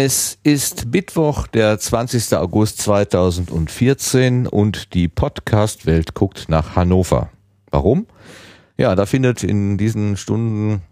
[0.00, 2.36] Es ist Mittwoch, der 20.
[2.36, 7.30] August 2014 und die Podcast-Welt guckt nach Hannover.
[7.72, 8.06] Warum?
[8.76, 10.82] Ja, da findet in diesen Stunden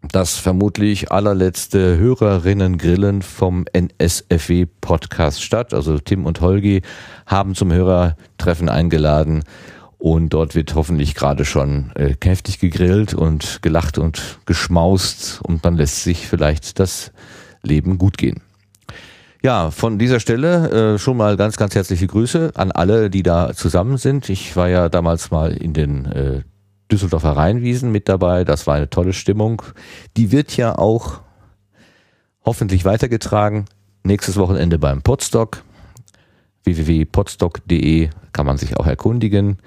[0.00, 5.74] das vermutlich allerletzte Hörerinnen-Grillen vom NSFW-Podcast statt.
[5.74, 6.80] Also Tim und Holgi
[7.26, 9.44] haben zum Hörertreffen eingeladen
[9.98, 15.76] und dort wird hoffentlich gerade schon äh, kräftig gegrillt und gelacht und geschmaust und man
[15.76, 17.12] lässt sich vielleicht das
[17.62, 18.42] Leben gut gehen.
[19.42, 23.54] Ja, von dieser Stelle äh, schon mal ganz, ganz herzliche Grüße an alle, die da
[23.54, 24.28] zusammen sind.
[24.28, 26.42] Ich war ja damals mal in den äh,
[26.90, 28.44] Düsseldorfer Rheinwiesen mit dabei.
[28.44, 29.62] Das war eine tolle Stimmung.
[30.16, 31.20] Die wird ja auch
[32.44, 33.66] hoffentlich weitergetragen.
[34.02, 35.62] Nächstes Wochenende beim Podstock.
[36.64, 39.58] www.podstock.de kann man sich auch erkundigen.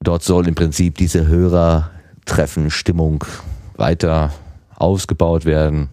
[0.00, 3.24] Dort soll im Prinzip diese Hörertreffen Stimmung
[3.76, 4.32] weiter
[4.76, 5.90] ausgebaut werden.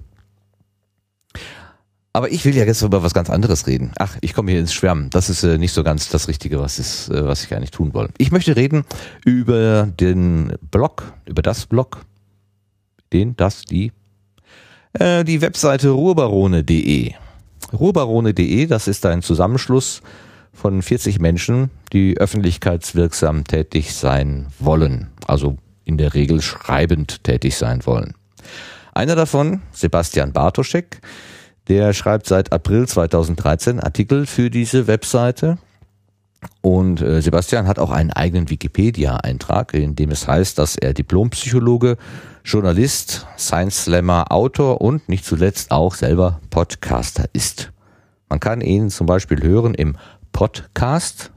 [2.16, 3.92] Aber ich will ja jetzt über was ganz anderes reden.
[4.00, 5.10] Ach, ich komme hier ins Schwärmen.
[5.10, 7.94] Das ist äh, nicht so ganz das Richtige, was ist, äh, was ich eigentlich tun
[7.94, 8.14] wollte.
[8.20, 8.86] Ich möchte reden
[9.26, 12.06] über den Blog, über das Blog,
[13.12, 13.92] den, das, die,
[14.94, 17.12] äh, die Webseite ruhrbarone.de.
[17.74, 20.02] Ruhrbarone.de, das ist ein Zusammenschluss
[20.54, 25.08] von 40 Menschen, die öffentlichkeitswirksam tätig sein wollen.
[25.28, 28.14] Also in der Regel schreibend tätig sein wollen.
[28.94, 31.02] Einer davon, Sebastian Bartoschek,
[31.68, 35.58] der schreibt seit April 2013 Artikel für diese Webseite.
[36.62, 41.98] Und äh, Sebastian hat auch einen eigenen Wikipedia-Eintrag, in dem es heißt, dass er Diplompsychologe,
[42.44, 47.72] Journalist, Science Slammer, Autor und nicht zuletzt auch selber Podcaster ist.
[48.30, 49.98] Man kann ihn zum Beispiel hören im
[50.32, 51.32] Podcast,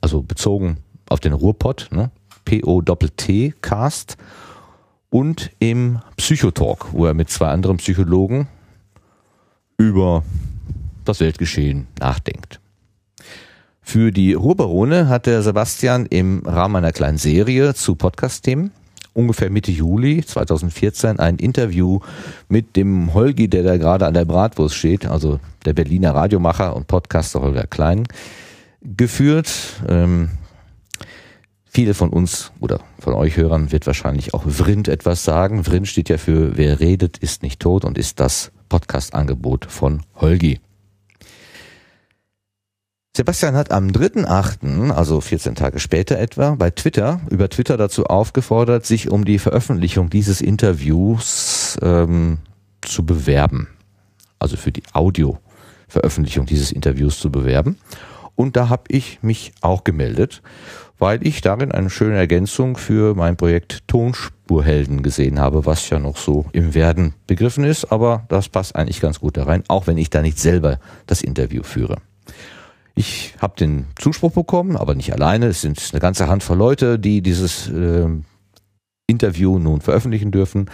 [0.00, 0.78] also bezogen
[1.08, 2.10] auf den Ruhrpott, ne?
[2.44, 4.16] P-O-T-T Cast
[5.10, 8.48] und im Psychotalk, wo er mit zwei anderen Psychologen
[9.78, 10.22] über
[11.04, 12.60] das Weltgeschehen nachdenkt.
[13.80, 18.72] Für die Ruhrbarone hat der Sebastian im Rahmen einer kleinen Serie zu Podcast-Themen
[19.18, 21.98] ungefähr Mitte Juli 2014 ein Interview
[22.48, 26.86] mit dem Holgi, der da gerade an der Bratwurst steht, also der Berliner Radiomacher und
[26.86, 28.04] Podcaster Holger Klein,
[28.80, 29.50] geführt.
[29.88, 30.30] Ähm,
[31.64, 35.64] viele von uns oder von euch Hörern wird wahrscheinlich auch Vrind etwas sagen.
[35.64, 40.60] Vrind steht ja für Wer redet, ist nicht tot und ist das Podcast-Angebot von Holgi.
[43.18, 48.86] Sebastian hat am 3.8., also 14 Tage später etwa, bei Twitter, über Twitter dazu aufgefordert,
[48.86, 52.38] sich um die Veröffentlichung dieses Interviews ähm,
[52.80, 53.66] zu bewerben.
[54.38, 57.78] Also für die Audio-Veröffentlichung dieses Interviews zu bewerben.
[58.36, 60.42] Und da habe ich mich auch gemeldet
[60.98, 66.16] weil ich darin eine schöne Ergänzung für mein Projekt Tonspurhelden gesehen habe, was ja noch
[66.16, 69.98] so im Werden begriffen ist, aber das passt eigentlich ganz gut da rein, auch wenn
[69.98, 71.96] ich da nicht selber das Interview führe.
[72.94, 75.46] Ich habe den Zuspruch bekommen, aber nicht alleine.
[75.46, 78.08] Es sind eine ganze Handvoll Leute, die dieses äh,
[79.06, 80.68] Interview nun veröffentlichen dürfen.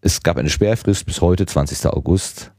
[0.00, 1.86] Es gab eine Sperrfrist bis heute, 20.
[1.88, 2.52] August.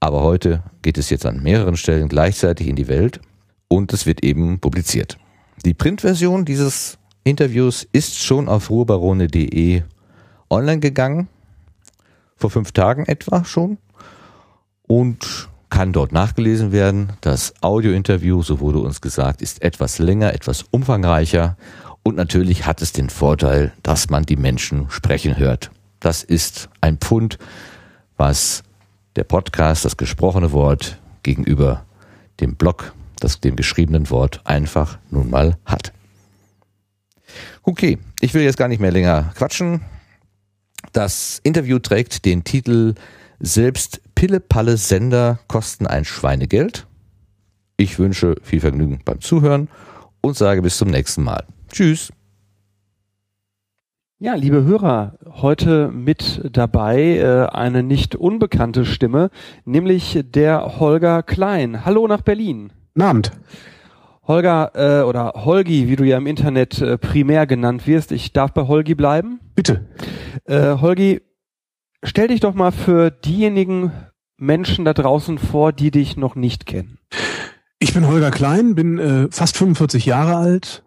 [0.00, 3.20] Aber heute geht es jetzt an mehreren Stellen gleichzeitig in die Welt
[3.68, 5.18] und es wird eben publiziert.
[5.64, 9.82] Die Printversion dieses Interviews ist schon auf ruhrbarone.de
[10.50, 11.28] online gegangen,
[12.36, 13.78] vor fünf Tagen etwa schon,
[14.82, 17.12] und kann dort nachgelesen werden.
[17.20, 21.56] Das Audiointerview, so wurde uns gesagt, ist etwas länger, etwas umfangreicher
[22.02, 25.70] und natürlich hat es den Vorteil, dass man die Menschen sprechen hört.
[26.00, 27.38] Das ist ein Pfund,
[28.16, 28.64] was
[29.14, 31.84] der Podcast, das gesprochene Wort gegenüber
[32.40, 35.92] dem Blog das dem geschriebenen Wort einfach nun mal hat.
[37.62, 39.80] Okay, ich will jetzt gar nicht mehr länger quatschen.
[40.92, 42.94] Das Interview trägt den Titel
[43.38, 46.86] Selbst Pille-Palle Sender kosten ein Schweinegeld.
[47.76, 49.68] Ich wünsche viel Vergnügen beim Zuhören
[50.20, 51.44] und sage bis zum nächsten Mal.
[51.70, 52.12] Tschüss.
[54.18, 59.30] Ja, liebe Hörer, heute mit dabei äh, eine nicht unbekannte Stimme,
[59.64, 61.84] nämlich der Holger Klein.
[61.84, 62.70] Hallo nach Berlin.
[62.94, 63.32] Guten Abend.
[64.24, 68.12] Holger äh, oder Holgi, wie du ja im Internet äh, primär genannt wirst.
[68.12, 69.40] Ich darf bei Holgi bleiben.
[69.54, 69.88] Bitte.
[70.44, 71.22] Äh, Holgi,
[72.02, 73.92] stell dich doch mal für diejenigen
[74.36, 76.98] Menschen da draußen vor, die dich noch nicht kennen.
[77.78, 80.84] Ich bin Holger Klein, bin äh, fast 45 Jahre alt,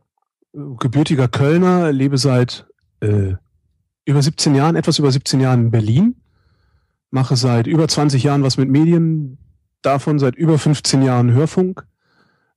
[0.54, 2.68] gebürtiger Kölner, lebe seit
[3.00, 3.34] äh,
[4.06, 6.16] über 17 Jahren, etwas über 17 Jahren in Berlin,
[7.10, 9.40] mache seit über 20 Jahren was mit Medien,
[9.82, 11.88] davon seit über 15 Jahren Hörfunk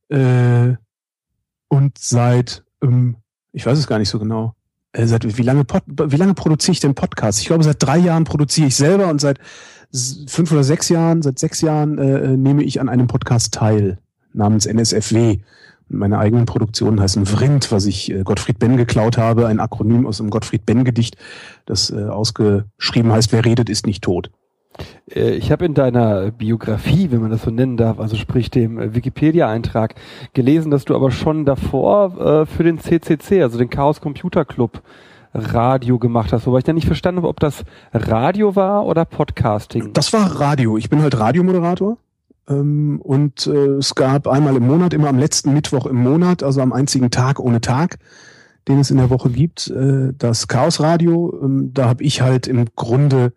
[0.08, 0.74] äh,
[1.68, 3.16] und seit, ähm,
[3.52, 4.54] ich weiß es gar nicht so genau,
[4.92, 7.40] äh, seit wie lange, wie lange produziere ich denn Podcasts?
[7.40, 9.38] Ich glaube, seit drei Jahren produziere ich selber und seit
[10.26, 13.98] fünf oder sechs Jahren, seit sechs Jahren äh, nehme ich an einem Podcast teil
[14.32, 15.38] namens NSFW.
[15.90, 20.20] Meine eigenen Produktionen heißen Vrind, was ich äh, Gottfried Benn geklaut habe, ein Akronym aus
[20.20, 21.16] einem Gottfried Benn Gedicht,
[21.64, 24.30] das äh, ausgeschrieben heißt, wer redet, ist nicht tot.
[25.14, 28.94] Äh, ich habe in deiner Biografie, wenn man das so nennen darf, also sprich dem
[28.94, 29.94] Wikipedia-Eintrag,
[30.34, 34.82] gelesen, dass du aber schon davor äh, für den CCC, also den Chaos Computer Club,
[35.34, 39.92] Radio gemacht hast, wobei ich dann nicht verstanden habe, ob das Radio war oder Podcasting.
[39.92, 40.78] Das war Radio.
[40.78, 41.98] Ich bin halt Radiomoderator.
[42.48, 46.60] Ähm, und äh, es gab einmal im Monat, immer am letzten Mittwoch im Monat, also
[46.62, 47.98] am einzigen Tag ohne Tag,
[48.66, 51.38] den es in der Woche gibt, äh, das Chaos Radio.
[51.42, 53.32] Ähm, da habe ich halt im Grunde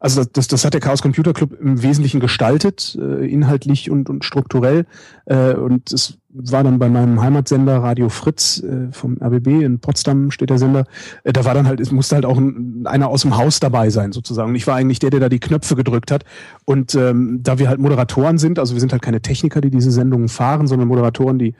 [0.00, 4.24] also das, das, hat der Chaos Computer Club im Wesentlichen gestaltet, äh, inhaltlich und, und
[4.24, 4.86] strukturell.
[5.26, 10.30] Äh, und es war dann bei meinem Heimatsender Radio Fritz äh, vom RBB in Potsdam
[10.30, 10.84] steht der Sender.
[11.24, 13.90] Äh, da war dann halt, es musste halt auch ein, einer aus dem Haus dabei
[13.90, 14.50] sein sozusagen.
[14.50, 16.24] Und ich war eigentlich der, der da die Knöpfe gedrückt hat.
[16.64, 19.90] Und ähm, da wir halt Moderatoren sind, also wir sind halt keine Techniker, die diese
[19.90, 21.54] Sendungen fahren, sondern Moderatoren, die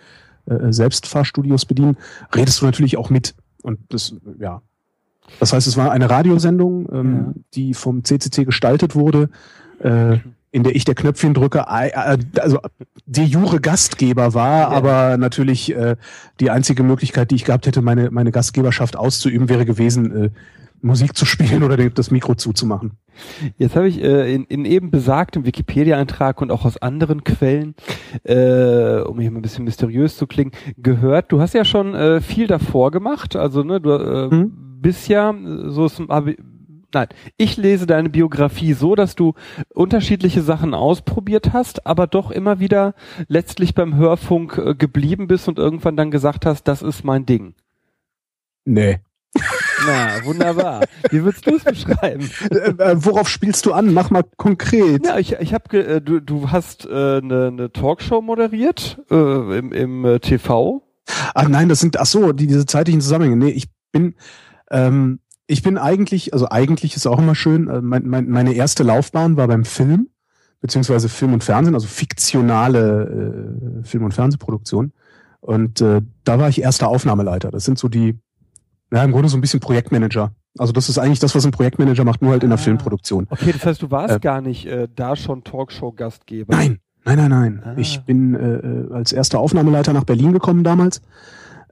[0.46, 1.96] äh, selbst Fahrstudios bedienen,
[2.34, 3.34] redest du natürlich auch mit.
[3.62, 4.62] Und das, ja,
[5.40, 7.42] das heißt, es war eine Radiosendung, ähm, ja.
[7.54, 9.30] die vom CCC gestaltet wurde,
[9.80, 10.18] äh,
[10.50, 12.58] in der ich der Knöpfchendrücker, äh, also
[13.06, 14.68] de jure Gastgeber war, ja.
[14.68, 15.96] aber natürlich äh,
[16.40, 20.30] die einzige Möglichkeit, die ich gehabt hätte, meine, meine Gastgeberschaft auszuüben, wäre gewesen, äh,
[20.80, 22.92] Musik zu spielen oder das Mikro zuzumachen.
[23.56, 27.74] Jetzt habe ich äh, in, in eben besagtem Wikipedia-Eintrag und auch aus anderen Quellen,
[28.22, 32.20] äh, um hier mal ein bisschen mysteriös zu klingen, gehört, du hast ja schon äh,
[32.20, 34.67] viel davor gemacht, also ne, du äh, hm?
[34.80, 35.34] Bist ja,
[35.66, 36.00] so ist,
[36.92, 39.34] nein, ich lese deine Biografie so, dass du
[39.74, 42.94] unterschiedliche Sachen ausprobiert hast, aber doch immer wieder
[43.28, 47.54] letztlich beim Hörfunk äh, geblieben bist und irgendwann dann gesagt hast, das ist mein Ding.
[48.64, 49.00] Nee.
[49.86, 50.84] Na, wunderbar.
[51.10, 52.28] Wie würdest du es beschreiben?
[52.50, 53.92] Äh, äh, worauf spielst du an?
[53.92, 55.06] Mach mal konkret.
[55.06, 59.58] Ja, ich, ich habe, äh, du, du hast eine äh, ne, ne Talkshow moderiert äh,
[59.58, 60.82] im, im äh, TV.
[61.34, 63.36] Ach nein, das sind, ach so, die, diese zeitlichen Zusammenhänge.
[63.36, 64.14] Nee, ich bin,
[64.70, 68.82] ähm, ich bin eigentlich, also eigentlich ist auch immer schön, äh, mein, mein, meine erste
[68.82, 70.08] Laufbahn war beim Film,
[70.60, 74.92] beziehungsweise Film und Fernsehen, also fiktionale äh, Film- und Fernsehproduktion.
[75.40, 77.50] Und äh, da war ich erster Aufnahmeleiter.
[77.50, 78.18] Das sind so die,
[78.92, 80.32] ja, im Grunde so ein bisschen Projektmanager.
[80.58, 83.26] Also das ist eigentlich das, was ein Projektmanager macht, nur halt in der ah, Filmproduktion.
[83.30, 86.54] Okay, das heißt, du warst äh, gar nicht äh, da schon Talkshow-Gastgeber.
[86.54, 87.62] Nein, nein, nein, nein.
[87.64, 87.74] Ah.
[87.76, 91.00] Ich bin äh, äh als erster Aufnahmeleiter nach Berlin gekommen damals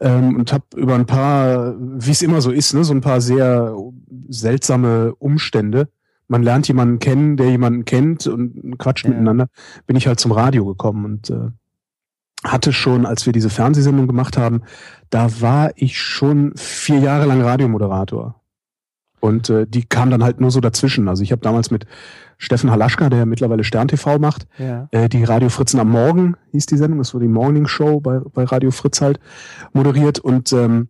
[0.01, 3.21] ähm, und habe über ein paar, wie es immer so ist, ne, so ein paar
[3.21, 3.75] sehr
[4.29, 5.89] seltsame Umstände.
[6.29, 9.11] Man lernt jemanden kennen, der jemanden kennt und quatscht ja.
[9.11, 9.49] miteinander.
[9.87, 11.51] Bin ich halt zum Radio gekommen und äh,
[12.45, 14.63] hatte schon, als wir diese Fernsehsendung gemacht haben,
[15.11, 18.41] da war ich schon vier Jahre lang Radiomoderator.
[19.27, 21.09] Und äh, die kam dann halt nur so dazwischen.
[21.09, 21.87] Also ich habe damals mit
[22.39, 24.89] Steffen Halaschka, der mittlerweile Stern TV macht, ja.
[24.93, 28.21] äh, die Radio Fritzen am Morgen hieß die Sendung, das war die Morning Show bei,
[28.21, 29.19] bei Radio Fritz halt,
[29.73, 30.19] moderiert.
[30.19, 30.89] Und ähm,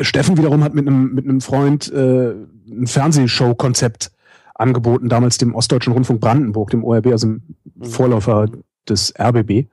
[0.00, 2.34] Steffen wiederum hat mit einem mit einem Freund äh,
[2.70, 4.12] ein Fernsehshow-Konzept
[4.54, 7.42] angeboten, damals dem Ostdeutschen Rundfunk Brandenburg, dem ORB, also dem.
[7.80, 8.46] Vorläufer
[8.88, 9.68] des RBB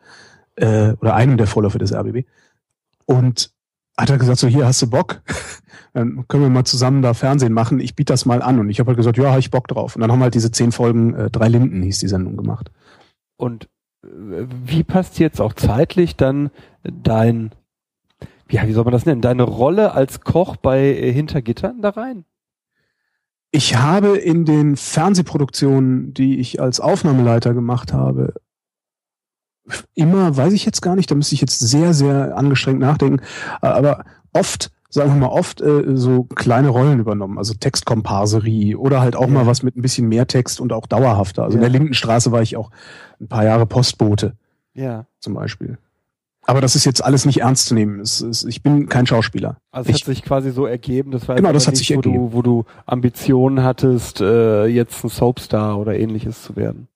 [0.56, 2.26] äh, oder einem der Vorläufer des RBB.
[3.06, 3.52] Und
[3.98, 5.22] hat er gesagt, so hier hast du Bock,
[5.94, 7.80] dann können wir mal zusammen da Fernsehen machen.
[7.80, 8.60] Ich biete das mal an.
[8.60, 9.96] Und ich habe halt gesagt, ja, habe ich Bock drauf.
[9.96, 12.72] Und dann haben wir halt diese zehn Folgen, äh, drei Linden hieß die Sendung gemacht.
[13.38, 13.70] Und
[14.04, 16.52] äh, wie passt jetzt auch zeitlich dann
[16.84, 17.52] dein,
[18.50, 22.26] ja, wie soll man das nennen, deine Rolle als Koch bei äh, Hintergittern da rein?
[23.52, 28.34] Ich habe in den Fernsehproduktionen, die ich als Aufnahmeleiter gemacht habe,
[29.94, 33.24] immer, weiß ich jetzt gar nicht, da müsste ich jetzt sehr, sehr angestrengt nachdenken,
[33.62, 34.04] aber
[34.34, 39.28] oft, sagen wir mal, oft äh, so kleine Rollen übernommen, also Textkomparserie oder halt auch
[39.28, 39.28] ja.
[39.28, 41.44] mal was mit ein bisschen mehr Text und auch dauerhafter.
[41.44, 41.64] Also ja.
[41.64, 42.72] in der Lindenstraße war ich auch
[43.20, 44.34] ein paar Jahre Postbote.
[44.74, 45.06] Ja.
[45.20, 45.78] Zum Beispiel.
[46.48, 48.00] Aber das ist jetzt alles nicht ernst zu nehmen.
[48.00, 49.58] Es, es, ich bin kein Schauspieler.
[49.72, 51.90] Also es ich, hat sich quasi so ergeben, das war genau, das hat nicht, sich
[51.96, 52.30] wo ergeben.
[52.30, 56.88] du, wo du Ambitionen hattest, äh, jetzt ein Soapstar oder ähnliches zu werden.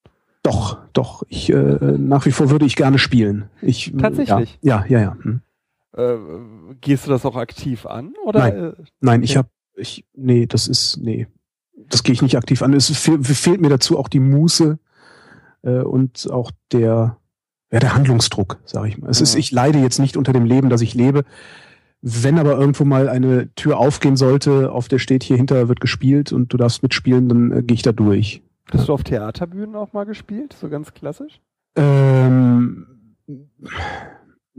[0.44, 1.24] Doch, doch.
[1.28, 3.50] Ich äh, nach wie vor würde ich gerne spielen.
[3.62, 4.58] Ich, Tatsächlich.
[4.62, 5.00] Ja, ja, ja.
[5.00, 5.18] ja.
[5.22, 5.42] Hm.
[5.96, 6.18] Äh,
[6.82, 8.14] gehst du das auch aktiv an?
[8.26, 8.40] Oder?
[8.40, 11.28] Nein, äh, nein ich habe, ich, nee, das ist, nee,
[11.88, 12.74] das gehe ich nicht aktiv an.
[12.74, 14.78] Es fehl, fehlt mir dazu auch die Muße
[15.64, 17.18] äh, und auch der,
[17.72, 19.10] ja, der Handlungsdruck, sage ich mal.
[19.10, 19.24] Es ja.
[19.24, 21.24] ist, ich leide jetzt nicht unter dem Leben, das ich lebe.
[22.02, 26.32] Wenn aber irgendwo mal eine Tür aufgehen sollte, auf der steht, hier hinter wird gespielt
[26.32, 28.42] und du darfst mitspielen, dann äh, gehe ich da durch.
[28.72, 31.42] Hast du auf Theaterbühnen auch mal gespielt, so ganz klassisch?
[31.76, 32.86] Ähm,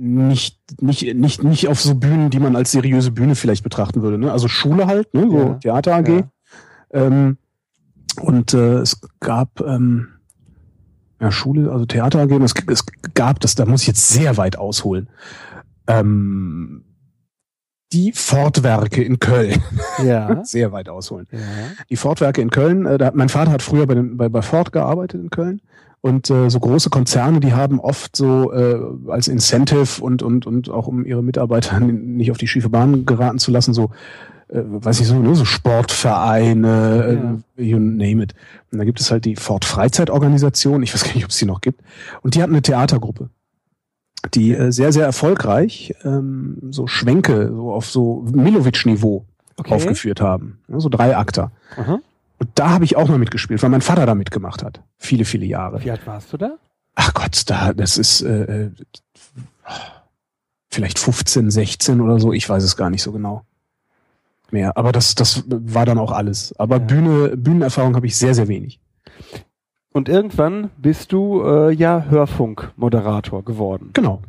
[0.01, 4.17] nicht, nicht, nicht, nicht auf so Bühnen, die man als seriöse Bühne vielleicht betrachten würde.
[4.19, 4.33] Ne?
[4.33, 5.29] Also Schule halt, ne?
[5.31, 5.55] so ja.
[5.55, 6.09] Theater AG.
[6.09, 6.23] Ja.
[6.93, 7.37] Ähm,
[8.23, 10.09] Und äh, es gab ähm,
[11.21, 14.57] ja, Schule, also Theater AG, es, es gab das, da muss ich jetzt sehr weit
[14.57, 15.09] ausholen.
[15.87, 16.85] Ähm,
[17.93, 19.63] die Fortwerke in Köln.
[20.05, 20.45] Ja.
[20.45, 21.27] Sehr weit ausholen.
[21.33, 21.39] ja.
[21.91, 24.71] Die Fortwerke in Köln, äh, da, mein Vater hat früher bei, den, bei, bei Ford
[24.71, 25.61] gearbeitet in Köln.
[26.03, 30.71] Und äh, so große Konzerne, die haben oft so äh, als Incentive und, und, und
[30.71, 33.91] auch um ihre Mitarbeiter nicht auf die schiefe Bahn geraten zu lassen, so,
[34.49, 38.35] äh, weiß ich so, ne, so Sportvereine, äh, you name it.
[38.73, 41.45] Und da gibt es halt die Ford Freizeitorganisation, ich weiß gar nicht, ob es die
[41.45, 41.83] noch gibt.
[42.23, 43.29] Und die hatten eine Theatergruppe
[44.35, 49.25] die äh, sehr, sehr erfolgreich ähm, so Schwenke so auf so Milovic-Niveau
[49.57, 49.75] Okay.
[49.75, 50.59] aufgeführt haben.
[50.69, 51.53] Ja, so drei Akter.
[51.77, 52.01] Aha.
[52.41, 54.83] Und da habe ich auch mal mitgespielt, weil mein Vater da mitgemacht hat.
[54.97, 55.85] Viele, viele Jahre.
[55.85, 56.57] Wie alt warst du da?
[56.95, 58.71] Ach Gott, da, das ist äh, äh,
[60.71, 63.45] vielleicht 15, 16 oder so, ich weiß es gar nicht so genau.
[64.51, 64.77] Mehr.
[64.77, 66.55] Aber das, das war dann auch alles.
[66.59, 66.85] Aber Ja.
[66.85, 68.81] Bühne, Bühnenerfahrung habe ich sehr, sehr wenig.
[69.93, 73.91] Und irgendwann bist du äh, ja Hörfunkmoderator geworden.
[73.93, 74.23] Genau.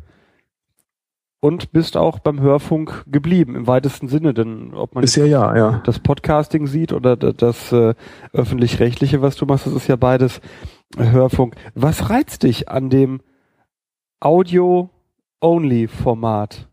[1.44, 5.82] Und bist auch beim Hörfunk geblieben, im weitesten Sinne, denn ob man Bisher ja, ja.
[5.84, 7.96] das Podcasting sieht oder das äh,
[8.32, 10.40] öffentlich-rechtliche, was du machst, das ist ja beides
[10.96, 11.56] Hörfunk.
[11.74, 13.22] Was reizt dich an dem
[14.20, 16.68] Audio-Only-Format?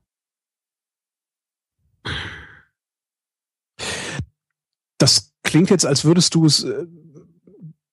[5.00, 6.86] Das klingt jetzt, als würdest du es äh,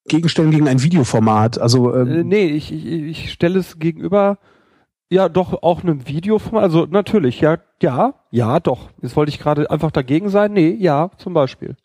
[0.09, 1.59] gegenstellen gegen ein Videoformat.
[1.59, 4.39] Also ähm, Äh, nee, ich, ich, ich stelle es gegenüber,
[5.11, 6.63] ja, doch auch einem Videoformat.
[6.65, 8.91] Also natürlich, ja, ja, ja, doch.
[9.03, 10.53] Jetzt wollte ich gerade einfach dagegen sein.
[10.53, 11.77] Nee, ja, zum Beispiel.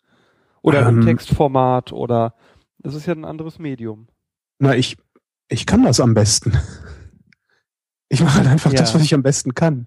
[0.62, 1.06] Oder im Ähm.
[1.06, 2.34] Textformat oder
[2.78, 4.08] das ist ja ein anderes Medium.
[4.58, 4.96] na, ich,
[5.48, 6.52] ich kann das am besten.
[8.08, 8.78] Ich mache halt einfach Ja.
[8.80, 9.86] das, was ich am besten kann.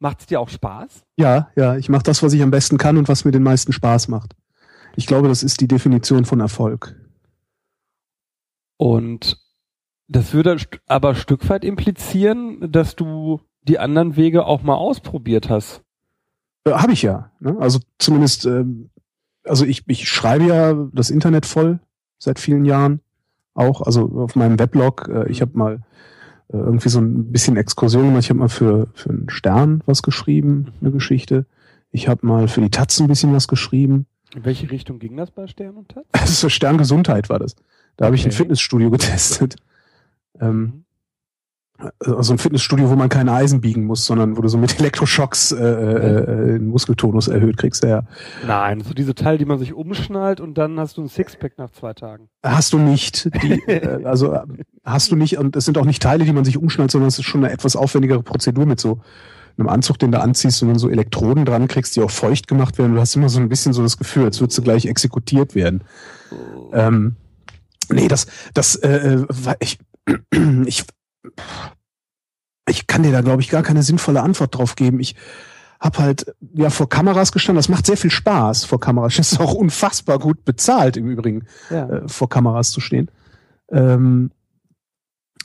[0.00, 1.04] Macht es dir auch Spaß?
[1.16, 3.72] Ja, ja, ich mache das, was ich am besten kann und was mir den meisten
[3.72, 4.34] Spaß macht.
[4.96, 6.94] Ich glaube, das ist die Definition von Erfolg.
[8.76, 9.38] Und
[10.08, 15.50] das würde aber ein Stück weit implizieren, dass du die anderen Wege auch mal ausprobiert
[15.50, 15.82] hast.
[16.64, 17.30] Äh, Habe ich ja.
[17.40, 17.56] Ne?
[17.60, 18.90] Also zumindest, ähm,
[19.44, 21.80] also ich, ich schreibe ja das Internet voll
[22.18, 23.00] seit vielen Jahren
[23.54, 23.82] auch.
[23.82, 25.08] Also auf meinem Weblog.
[25.12, 25.74] Äh, ich habe mal
[26.48, 28.24] äh, irgendwie so ein bisschen Exkursion gemacht.
[28.24, 31.44] Ich habe mal für, für einen Stern was geschrieben, eine Geschichte.
[31.90, 34.06] Ich habe mal für die Taz ein bisschen was geschrieben.
[34.34, 36.04] In welche Richtung ging das bei Stern und Taz?
[36.12, 37.56] Das ist so Sterngesundheit war das.
[37.96, 38.36] Da habe ich ein Okay.
[38.36, 39.56] Fitnessstudio getestet.
[40.40, 40.84] Ähm,
[42.00, 45.52] also ein Fitnessstudio, wo man keine Eisen biegen muss, sondern wo du so mit Elektroschocks
[45.52, 47.84] äh, äh, äh, den Muskeltonus erhöht kriegst.
[47.84, 48.02] Ja.
[48.46, 51.70] Nein, so diese Teile, die man sich umschnallt und dann hast du ein Sixpack nach
[51.70, 52.28] zwei Tagen.
[52.42, 53.30] Hast du nicht.
[53.42, 54.42] Die, äh, also äh,
[54.84, 57.18] hast du nicht, und es sind auch nicht Teile, die man sich umschnallt, sondern es
[57.18, 59.00] ist schon eine etwas aufwendigere Prozedur mit so
[59.56, 62.78] einem Anzug, den du anziehst und dann so Elektroden dran kriegst, die auch feucht gemacht
[62.78, 62.94] werden.
[62.94, 65.82] Du hast immer so ein bisschen so das Gefühl, als würdest du gleich exekutiert werden.
[66.72, 67.16] Ähm,
[67.90, 69.26] nee, das, das, äh, äh,
[69.60, 69.78] ich,
[70.66, 70.84] ich,
[72.68, 75.00] ich kann dir da, glaube ich, gar keine sinnvolle Antwort drauf geben.
[75.00, 75.14] Ich
[75.80, 77.58] habe halt ja vor Kameras gestanden.
[77.58, 79.16] Das macht sehr viel Spaß vor Kameras.
[79.16, 81.88] Das ist auch unfassbar gut bezahlt im Übrigen, Ja.
[81.88, 83.10] äh, vor Kameras zu stehen.
[83.70, 84.30] Ähm,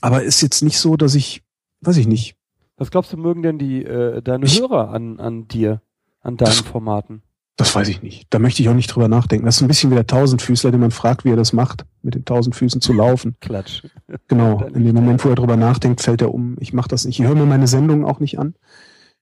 [0.02, 1.44] aber ist jetzt nicht so, dass ich,
[1.82, 2.36] weiß ich nicht.
[2.78, 5.82] Was glaubst du, mögen denn die äh, deine Ich- Hörer an, an dir,
[6.22, 7.22] an deinen Formaten?
[7.56, 8.26] Das weiß ich nicht.
[8.32, 9.46] Da möchte ich auch nicht drüber nachdenken.
[9.46, 12.16] Das ist ein bisschen wie der Tausendfüßler, den man fragt, wie er das macht, mit
[12.16, 13.36] den tausend Füßen zu laufen.
[13.42, 13.84] Klatsch.
[14.28, 14.64] Genau.
[14.74, 16.56] In dem Moment, wo er drüber nachdenkt, fällt er um.
[16.60, 17.20] Ich mache das nicht.
[17.20, 18.56] Ich höre mir meine Sendungen auch nicht an.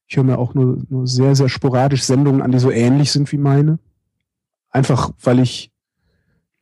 [0.07, 3.31] Ich höre mir auch nur, nur sehr, sehr sporadisch Sendungen an, die so ähnlich sind
[3.33, 3.79] wie meine.
[4.69, 5.71] Einfach, weil ich,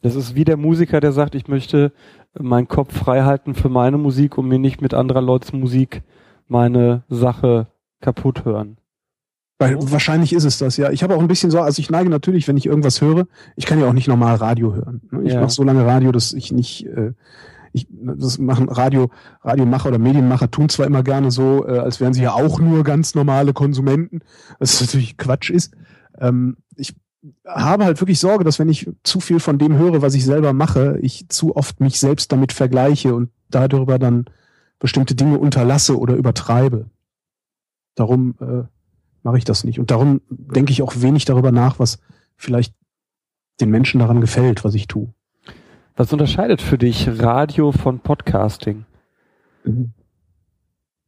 [0.01, 1.93] Das ist wie der Musiker, der sagt, ich möchte
[2.39, 6.01] meinen Kopf frei halten für meine Musik und mir nicht mit anderer Leuts Musik
[6.47, 7.67] meine Sache
[8.01, 8.78] kaputt hören.
[9.59, 9.91] Weil So?
[9.91, 10.89] wahrscheinlich ist es das, ja.
[10.89, 13.65] Ich habe auch ein bisschen so, also ich neige natürlich, wenn ich irgendwas höre, ich
[13.65, 15.01] kann ja auch nicht normal Radio hören.
[15.11, 15.21] ne?
[15.23, 15.41] Ich Ja.
[15.41, 17.11] mache so lange Radio, dass ich nicht, äh,
[17.73, 19.11] ich, das machen Radio,
[19.43, 22.83] Radiomacher oder Medienmacher tun zwar immer gerne so, äh, als wären sie ja auch nur
[22.83, 24.21] ganz normale Konsumenten,
[24.57, 25.73] was natürlich Quatsch ist.
[26.19, 26.95] Ähm, ich
[27.45, 30.53] habe halt wirklich Sorge, dass wenn ich zu viel von dem höre, was ich selber
[30.53, 34.25] mache, ich zu oft mich selbst damit vergleiche und darüber dann
[34.79, 36.85] bestimmte Dinge unterlasse oder übertreibe.
[37.95, 38.63] Darum äh,
[39.23, 39.79] mache ich das nicht.
[39.79, 41.99] Und darum denke ich auch wenig darüber nach, was
[42.35, 42.73] vielleicht
[43.59, 45.13] den Menschen daran gefällt, was ich tue.
[45.95, 48.85] Was unterscheidet für dich Radio von Podcasting?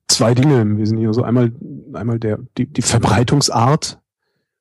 [0.08, 1.08] Zwei Dinge im Wesentlichen.
[1.08, 1.54] Also einmal,
[1.94, 4.00] einmal der, die, die Verbreitungsart.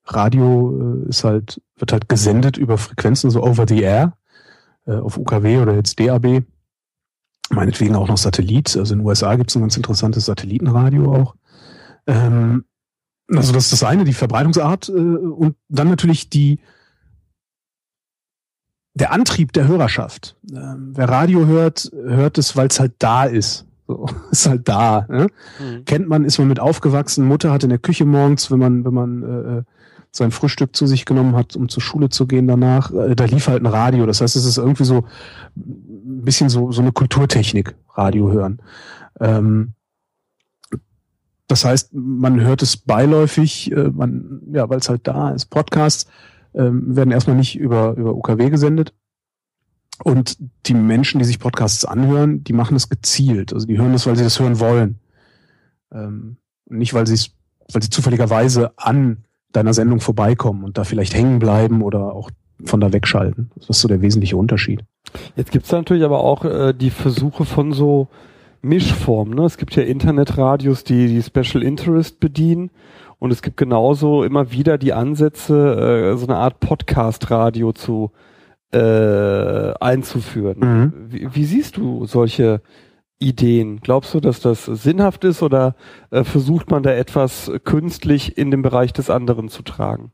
[0.06, 4.14] Radio äh, ist halt, wird halt gesendet über Frequenzen, so over the air,
[4.86, 6.42] äh, auf UKW oder jetzt DAB.
[7.50, 8.76] Meinetwegen auch noch Satellit.
[8.76, 11.34] Also in den USA gibt es ein ganz interessantes Satellitenradio auch.
[12.06, 12.64] Ähm,
[13.36, 16.60] also das ist das eine, die Verbreitungsart äh, und dann natürlich die
[18.94, 20.36] der Antrieb der Hörerschaft.
[20.52, 23.66] Ähm, wer Radio hört, hört es, weil es halt da ist.
[23.86, 25.06] So, ist halt da.
[25.08, 25.28] Ne?
[25.58, 25.84] Mhm.
[25.84, 27.24] Kennt man, ist man mit aufgewachsen.
[27.24, 29.62] Mutter hat in der Küche morgens, wenn man, wenn man äh, äh,
[30.12, 33.48] sein Frühstück zu sich genommen hat, um zur Schule zu gehen danach, äh, da lief
[33.48, 34.06] halt ein Radio.
[34.06, 35.04] Das heißt, es ist irgendwie so
[35.56, 38.60] ein bisschen so, so eine Kulturtechnik, Radio hören.
[39.20, 39.74] Ähm,
[41.50, 45.46] das heißt, man hört es beiläufig, äh, man, ja, weil es halt da ist.
[45.46, 46.08] Podcasts
[46.54, 48.94] ähm, werden erstmal nicht über, über UKW gesendet.
[50.02, 53.52] Und die Menschen, die sich Podcasts anhören, die machen es gezielt.
[53.52, 55.00] Also die hören es, weil sie das hören wollen.
[55.92, 57.32] Ähm, nicht, weil sie es,
[57.72, 62.30] weil sie zufälligerweise an deiner Sendung vorbeikommen und da vielleicht hängen bleiben oder auch
[62.64, 63.50] von da wegschalten.
[63.56, 64.84] Das ist so der wesentliche Unterschied.
[65.34, 68.08] Jetzt gibt's da natürlich aber auch äh, die Versuche von so
[68.62, 69.34] Mischformen.
[69.34, 69.44] Ne?
[69.44, 72.70] Es gibt ja Internetradios, die die Special Interest bedienen
[73.18, 78.12] und es gibt genauso immer wieder die Ansätze, äh, so eine Art Podcast-Radio zu
[78.72, 80.58] äh, einzuführen.
[80.58, 80.92] Mhm.
[81.08, 82.62] Wie, wie siehst du solche
[83.18, 83.80] Ideen?
[83.80, 85.74] Glaubst du, dass das sinnhaft ist oder
[86.10, 90.12] äh, versucht man da etwas künstlich in den Bereich des anderen zu tragen?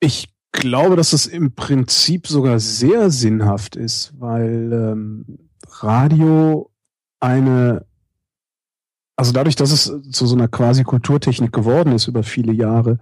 [0.00, 6.70] Ich glaube, dass es im Prinzip sogar sehr sinnhaft ist, weil ähm, Radio
[7.20, 7.84] eine,
[9.16, 12.98] also dadurch, dass es zu so einer quasi Kulturtechnik geworden ist über viele Jahre,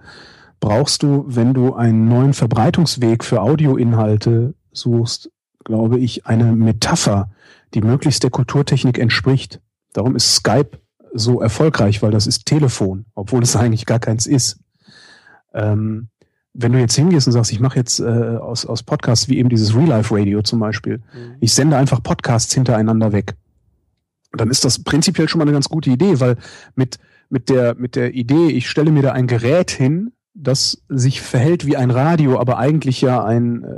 [0.61, 5.31] brauchst du, wenn du einen neuen Verbreitungsweg für Audioinhalte suchst,
[5.65, 7.31] glaube ich, eine Metapher,
[7.75, 9.61] die möglichst der Kulturtechnik entspricht.
[9.93, 10.79] Darum ist Skype
[11.13, 14.61] so erfolgreich, weil das ist Telefon, obwohl es eigentlich gar keins ist.
[15.53, 16.09] Ähm,
[16.59, 19.49] wenn du jetzt hingehst und sagst, ich mache jetzt äh, aus, aus Podcasts wie eben
[19.49, 21.37] dieses Real Life Radio zum Beispiel, mhm.
[21.41, 23.35] ich sende einfach Podcasts hintereinander weg,
[24.33, 26.37] dann ist das prinzipiell schon mal eine ganz gute Idee, weil
[26.75, 26.99] mit,
[27.29, 31.67] mit, der, mit der Idee, ich stelle mir da ein Gerät hin, das sich verhält
[31.67, 33.69] wie ein Radio, aber eigentlich ja ein äh,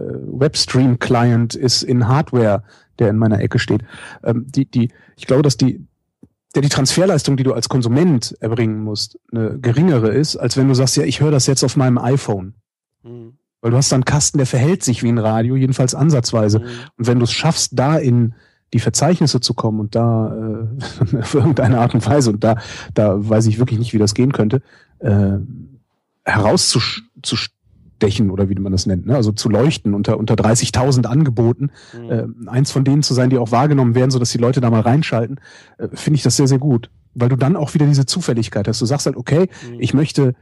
[0.40, 2.64] Webstream-Client ist in Hardware,
[2.98, 3.82] der in meiner Ecke steht.
[4.24, 5.86] Ähm, die, die, ich glaube, dass die,
[6.54, 10.74] der die Transferleistung, die du als Konsument erbringen musst, eine geringere ist, als wenn du
[10.74, 12.54] sagst, ja, ich höre das jetzt auf meinem iPhone.
[13.02, 13.34] Mhm.
[13.60, 16.60] Weil du hast dann einen Kasten, der verhält sich wie ein Radio, jedenfalls ansatzweise.
[16.60, 16.64] Mhm.
[16.96, 18.34] Und wenn du es schaffst, da in
[18.72, 20.68] die Verzeichnisse zu kommen und da
[21.12, 22.56] äh, auf irgendeine Art und Weise, und da,
[22.94, 24.62] da weiß ich wirklich nicht, wie das gehen könnte,
[24.98, 25.38] äh,
[26.24, 29.16] herauszustechen oder wie man das nennt, ne?
[29.16, 32.10] also zu leuchten unter, unter 30.000 Angeboten, mhm.
[32.10, 34.82] äh, eins von denen zu sein, die auch wahrgenommen werden, sodass die Leute da mal
[34.82, 35.40] reinschalten,
[35.78, 36.90] äh, finde ich das sehr, sehr gut.
[37.14, 38.80] Weil du dann auch wieder diese Zufälligkeit hast.
[38.80, 39.80] Du sagst halt, okay, mhm.
[39.80, 40.34] ich möchte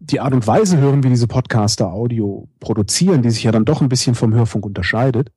[0.00, 3.80] die Art und Weise hören, wie diese Podcaster Audio produzieren, die sich ja dann doch
[3.80, 5.30] ein bisschen vom Hörfunk unterscheidet.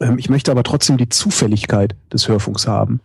[0.00, 3.00] Ähm, ich möchte aber trotzdem die Zufälligkeit des Hörfunks haben.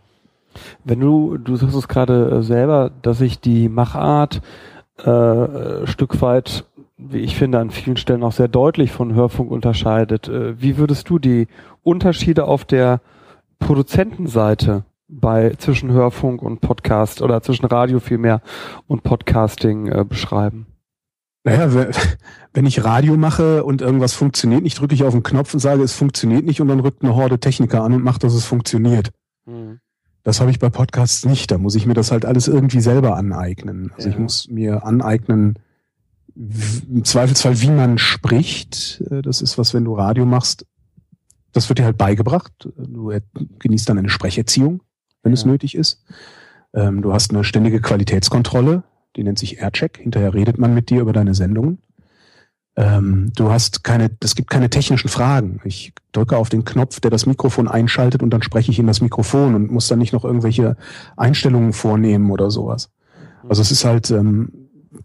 [0.84, 4.40] Wenn du, du sagst es gerade äh, selber, dass sich die Machart
[4.98, 6.64] äh, Stück weit,
[6.96, 10.28] wie ich finde, an vielen Stellen auch sehr deutlich von Hörfunk unterscheidet.
[10.28, 11.48] Äh, wie würdest du die
[11.82, 13.00] Unterschiede auf der
[13.58, 18.40] Produzentenseite bei zwischen Hörfunk und Podcast oder zwischen Radio vielmehr
[18.86, 20.66] und Podcasting äh, beschreiben?
[21.44, 21.90] Naja,
[22.52, 25.82] wenn ich Radio mache und irgendwas funktioniert nicht, drücke ich auf den Knopf und sage,
[25.82, 29.10] es funktioniert nicht und dann rückt eine Horde Techniker an und macht, dass es funktioniert.
[29.46, 29.78] Hm.
[30.24, 31.52] Das habe ich bei Podcasts nicht.
[31.52, 33.92] Da muss ich mir das halt alles irgendwie selber aneignen.
[33.94, 34.14] Also ja.
[34.14, 35.56] ich muss mir aneignen,
[36.34, 39.02] im Zweifelsfall, wie man spricht.
[39.10, 40.66] Äh, das ist was, wenn du Radio machst,
[41.52, 42.52] das wird dir halt beigebracht.
[42.76, 43.12] Du
[43.60, 44.82] genießt dann eine Sprecherziehung
[45.26, 45.38] wenn ja.
[45.40, 46.02] es nötig ist.
[46.72, 48.84] Ähm, du hast eine ständige Qualitätskontrolle,
[49.16, 49.98] die nennt sich Aircheck.
[49.98, 51.78] Hinterher redet man mit dir über deine Sendungen.
[52.76, 55.60] Ähm, du hast keine, es gibt keine technischen Fragen.
[55.64, 59.00] Ich drücke auf den Knopf, der das Mikrofon einschaltet und dann spreche ich in das
[59.00, 60.76] Mikrofon und muss dann nicht noch irgendwelche
[61.16, 62.90] Einstellungen vornehmen oder sowas.
[63.48, 64.52] Also es ist halt, ähm,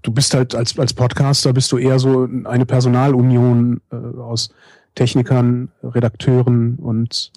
[0.02, 4.50] du bist halt als, als Podcaster bist du eher so eine Personalunion äh, aus
[4.96, 7.32] Technikern, Redakteuren und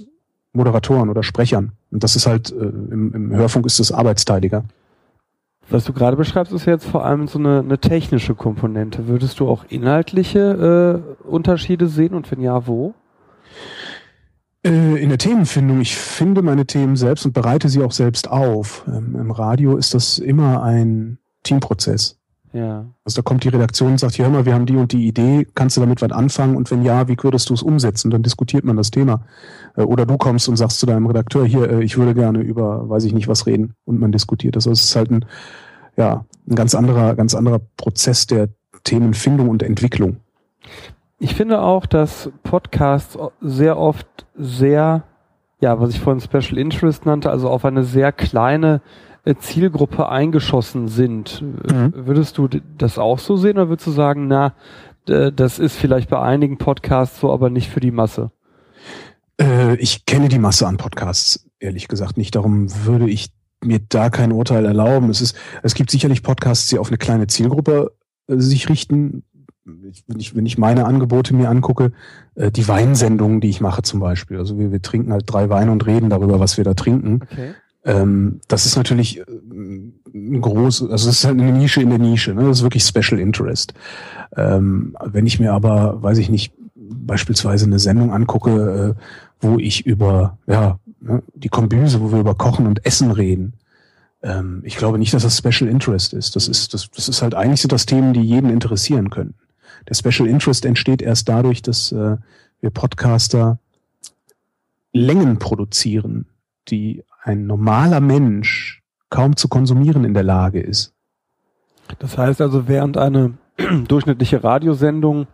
[0.55, 1.73] Moderatoren oder Sprechern.
[1.91, 4.65] Und das ist halt, äh, im, im Hörfunk ist es arbeitsteiliger.
[5.69, 9.09] Was du gerade beschreibst, ist jetzt vor allem so eine, eine technische Komponente.
[9.09, 12.95] Würdest du auch inhaltliche äh, Unterschiede sehen und wenn ja, wo?
[14.65, 15.81] Äh, in der Themenfindung.
[15.81, 18.85] Ich finde meine Themen selbst und bereite sie auch selbst auf.
[18.89, 22.19] Ähm, Im Radio ist das immer ein Teamprozess.
[22.55, 22.87] Ja.
[23.05, 25.09] Also da kommt die Redaktion und sagt, hier hör mal, wir haben die und die
[25.09, 26.57] Idee, kannst du damit was anfangen?
[26.57, 28.13] Und wenn ja, wie würdest du es umsetzen?
[28.13, 29.27] Dann diskutiert man das Thema.
[29.77, 32.89] Äh, oder du kommst und sagst zu deinem Redakteur, hier, äh, ich würde gerne über,
[32.89, 33.75] weiß ich nicht, was reden.
[33.85, 34.69] Und man diskutiert das.
[34.69, 35.25] Also es ist halt ein,
[35.97, 38.49] ja, ein ganz anderer, ganz anderer Prozess der
[38.85, 40.19] Themenfindung und Entwicklung.
[41.19, 45.03] Ich finde auch, dass Podcasts sehr oft sehr,
[45.61, 48.81] ja, was ich vorhin Special Interest nannte, also auf eine sehr kleine
[49.39, 51.43] Zielgruppe eingeschossen sind.
[51.43, 51.93] Mhm.
[51.95, 54.55] Würdest du das auch so sehen oder würdest du sagen, na,
[55.07, 58.31] das ist vielleicht bei einigen Podcasts so, aber nicht für die Masse.
[59.41, 62.35] Äh, ich kenne die Masse an Podcasts, ehrlich gesagt nicht.
[62.35, 63.31] Darum würde ich
[63.63, 65.11] mir da kein Urteil erlauben.
[65.11, 67.93] Es ist, es gibt sicherlich Podcasts, die auf eine kleine Zielgruppe
[68.29, 69.25] äh, sich richten.
[69.67, 71.93] Wenn ich, wenn ich meine Angebote mir angucke,
[72.35, 74.39] äh, die Weinsendungen, die ich mache zum Beispiel.
[74.39, 77.21] Also wir, wir trinken halt drei Weine und reden darüber, was wir da trinken.
[77.23, 77.55] Okay.
[77.85, 79.25] Ähm, das ist natürlich äh,
[80.15, 82.47] ein groß, also das ist halt eine Nische in der Nische, ne?
[82.47, 83.75] Das ist wirklich Special Interest.
[84.37, 89.03] Ähm, wenn ich mir aber, weiß ich nicht, beispielsweise eine Sendung angucke, äh,
[89.41, 93.55] wo ich über ja, ne, die Kombüse, wo wir über Kochen und Essen reden.
[94.23, 96.37] Ähm, ich glaube nicht, dass das Special Interest ist.
[96.37, 99.35] Das ist, das, das ist halt eigentlich sind das Themen, die jeden interessieren können.
[99.89, 102.17] Der Special Interest entsteht erst dadurch, dass äh,
[102.61, 103.59] wir Podcaster
[104.93, 106.27] Längen produzieren,
[106.69, 110.95] die ein normaler Mensch kaum zu konsumieren in der Lage ist.
[111.99, 113.39] Das heißt also, während eine
[113.89, 115.27] durchschnittliche Radiosendung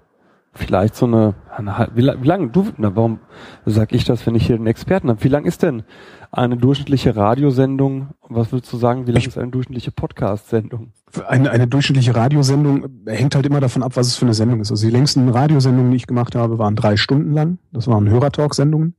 [0.53, 3.21] vielleicht so eine, eine wie, wie lange, du, na, warum
[3.67, 5.23] sag ich das, wenn ich hier einen Experten habe?
[5.23, 5.85] Wie lang ist denn
[6.33, 8.09] eine durchschnittliche Radiosendung?
[8.29, 10.93] Was willst du sagen, wie lang ist eine durchschnittliche Podcast-Sendung?
[11.27, 14.71] Eine, eine durchschnittliche Radiosendung hängt halt immer davon ab, was es für eine Sendung ist.
[14.71, 17.59] Also die längsten Radiosendungen, die ich gemacht habe, waren drei Stunden lang.
[17.73, 18.95] Das waren Hörertalk-Sendungen.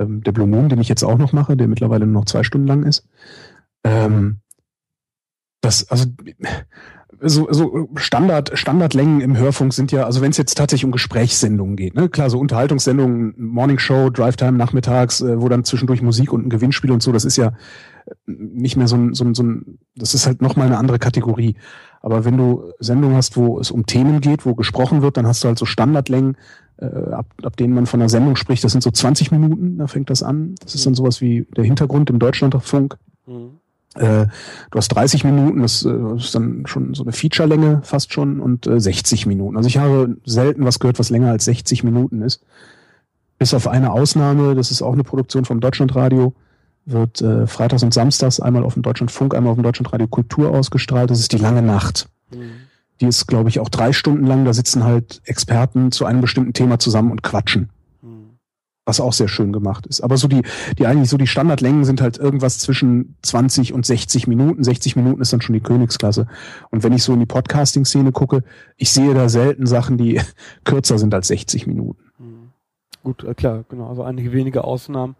[0.00, 2.42] Ähm, der Blue Moon, den ich jetzt auch noch mache, der mittlerweile nur noch zwei
[2.42, 3.06] Stunden lang ist.
[3.84, 4.40] Ähm,
[5.60, 6.06] das, also
[7.22, 11.76] so, so Standard, Standardlängen im Hörfunk sind ja, also wenn es jetzt tatsächlich um Gesprächssendungen
[11.76, 16.32] geht, ne, klar, so Unterhaltungssendungen, Morning Show, Drive Time nachmittags, äh, wo dann zwischendurch Musik
[16.32, 17.52] und ein Gewinnspiel und so, das ist ja
[18.26, 21.56] nicht mehr so ein, so ein, so ein das ist halt nochmal eine andere Kategorie.
[22.00, 25.44] Aber wenn du Sendungen hast, wo es um Themen geht, wo gesprochen wird, dann hast
[25.44, 26.36] du halt so Standardlängen,
[26.78, 29.86] äh, ab, ab denen man von einer Sendung spricht, das sind so 20 Minuten, da
[29.86, 30.54] fängt das an.
[30.62, 32.96] Das ist dann sowas wie der Hintergrund im Deutschlandfunk.
[33.26, 33.60] Mhm.
[33.96, 34.26] Äh,
[34.70, 38.66] du hast 30 Minuten, das äh, ist dann schon so eine Featurelänge fast schon und
[38.66, 39.56] äh, 60 Minuten.
[39.56, 42.42] Also ich habe selten was gehört, was länger als 60 Minuten ist.
[43.38, 46.34] Bis auf eine Ausnahme, das ist auch eine Produktion vom Deutschlandradio,
[46.90, 51.10] wird äh, freitags und samstags einmal auf dem Deutschlandfunk, einmal auf dem Deutschlandradio Kultur ausgestrahlt.
[51.10, 52.08] Das ist die lange Nacht.
[52.30, 52.52] Mhm.
[53.00, 54.44] Die ist, glaube ich, auch drei Stunden lang.
[54.44, 57.70] Da sitzen halt Experten zu einem bestimmten Thema zusammen und quatschen
[58.90, 60.00] was auch sehr schön gemacht ist.
[60.00, 60.42] Aber so die,
[60.78, 64.64] die eigentlich so die Standardlängen sind halt irgendwas zwischen 20 und 60 Minuten.
[64.64, 66.26] 60 Minuten ist dann schon die Königsklasse.
[66.70, 68.42] Und wenn ich so in die Podcasting-Szene gucke,
[68.76, 70.20] ich sehe da selten Sachen, die
[70.64, 72.02] kürzer sind als 60 Minuten.
[72.18, 72.50] Mhm.
[73.04, 73.88] Gut, äh, klar, genau.
[73.88, 75.14] Also einige wenige Ausnahmen.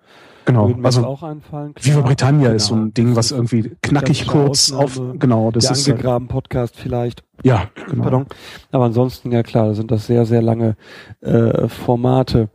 [0.50, 1.74] Genau, also auch einfallen.
[1.74, 1.96] Klar.
[1.96, 2.56] Viva Britannia genau.
[2.56, 2.92] ist so ein genau.
[2.92, 7.22] Ding, was irgendwie knackig kurz Ausnahme, auf, genau, das der ist angegraben halt, Podcast vielleicht.
[7.42, 8.02] Ja, genau.
[8.02, 8.26] Pardon.
[8.72, 10.76] Aber ansonsten ja klar, sind das sehr sehr lange
[11.20, 12.48] äh, Formate.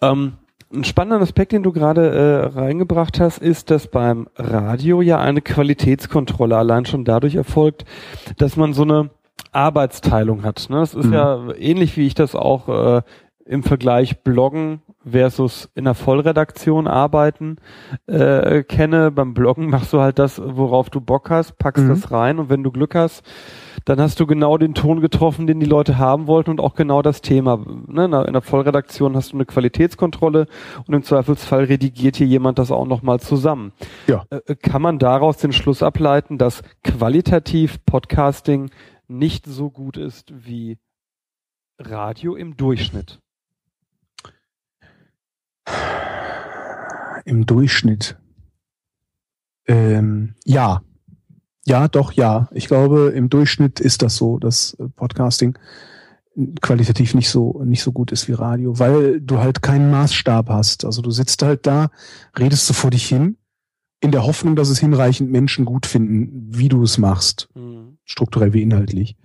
[0.00, 0.34] Ähm,
[0.72, 5.40] ein spannender Aspekt, den du gerade äh, reingebracht hast, ist, dass beim Radio ja eine
[5.40, 7.84] Qualitätskontrolle allein schon dadurch erfolgt,
[8.38, 9.10] dass man so eine
[9.52, 10.66] Arbeitsteilung hat.
[10.68, 10.78] Ne?
[10.78, 11.12] Das ist mhm.
[11.12, 13.02] ja ähnlich, wie ich das auch äh,
[13.46, 17.56] im Vergleich Bloggen versus in der Vollredaktion arbeiten
[18.06, 19.10] äh, kenne.
[19.10, 21.88] Beim Bloggen machst du halt das, worauf du Bock hast, packst mhm.
[21.88, 23.24] das rein und wenn du Glück hast,
[23.84, 27.02] dann hast du genau den Ton getroffen, den die Leute haben wollten und auch genau
[27.02, 27.64] das Thema.
[27.86, 28.04] Ne?
[28.04, 30.48] In der Vollredaktion hast du eine Qualitätskontrolle
[30.86, 33.72] und im Zweifelsfall redigiert hier jemand das auch nochmal zusammen.
[34.08, 34.24] Ja.
[34.30, 38.70] Äh, äh, kann man daraus den Schluss ableiten, dass qualitativ Podcasting
[39.06, 40.78] nicht so gut ist wie
[41.78, 43.20] Radio im Durchschnitt?
[47.24, 48.16] Im Durchschnitt.
[49.66, 50.82] Ähm, ja.
[51.66, 52.48] Ja, doch, ja.
[52.52, 55.58] Ich glaube, im Durchschnitt ist das so, dass äh, Podcasting
[56.60, 60.84] qualitativ nicht so nicht so gut ist wie Radio, weil du halt keinen Maßstab hast.
[60.84, 61.88] Also du sitzt halt da,
[62.38, 63.38] redest du vor dich hin,
[64.00, 67.98] in der Hoffnung, dass es hinreichend Menschen gut finden, wie du es machst, mhm.
[68.04, 69.16] strukturell wie inhaltlich.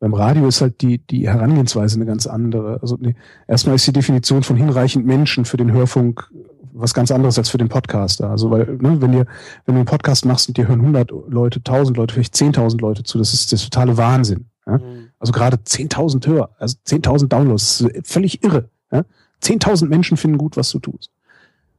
[0.00, 2.78] Beim Radio ist halt die, die Herangehensweise eine ganz andere.
[2.82, 3.14] Also nee,
[3.46, 6.30] erstmal ist die Definition von hinreichend Menschen für den Hörfunk
[6.74, 8.28] was ganz anderes als für den Podcaster.
[8.28, 9.26] Also weil, ne, wenn dir,
[9.64, 13.04] wenn du einen Podcast machst und dir hören 100 Leute, 1000 Leute, vielleicht 10.000 Leute
[13.04, 14.46] zu, das ist das totale Wahnsinn.
[14.66, 14.78] Ja?
[14.78, 15.10] Mhm.
[15.18, 18.68] Also gerade 10.000 Hörer, also 10.000 Downloads, das ist völlig irre.
[18.90, 19.04] Ja?
[19.42, 21.10] 10.000 Menschen finden gut, was du tust.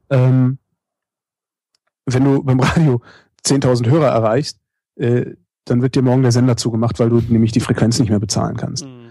[0.09, 0.59] Ähm,
[2.05, 3.01] wenn du beim Radio
[3.45, 4.59] 10.000 Hörer erreichst,
[4.95, 5.31] äh,
[5.65, 8.55] dann wird dir morgen der Sender zugemacht, weil du nämlich die Frequenz nicht mehr bezahlen
[8.55, 8.85] kannst.
[8.85, 9.05] Mhm.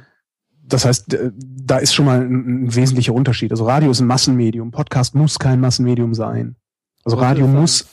[0.66, 3.50] Das heißt, da ist schon mal ein, ein, wesentlicher Unterschied.
[3.50, 6.56] Also Radio ist ein Massenmedium, Podcast muss kein Massenmedium sein.
[7.04, 7.86] Also Radio muss,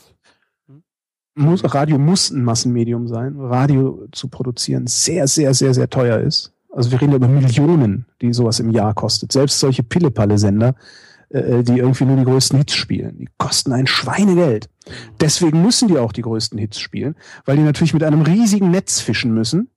[0.68, 0.84] hm?
[1.36, 3.38] muss, Radio muss ein Massenmedium sein.
[3.38, 6.54] Radio zu produzieren sehr, sehr, sehr, sehr teuer ist.
[6.72, 9.34] Also wir reden über Millionen, die sowas im Jahr kostet.
[9.34, 10.76] Selbst solche Pillepalle-Sender,
[11.34, 14.70] äh, die irgendwie nur die größten Hits spielen, die kosten ein Schweinegeld.
[15.20, 17.16] Deswegen müssen die auch die größten Hits spielen,
[17.46, 19.70] weil die natürlich mit einem riesigen Netz fischen müssen,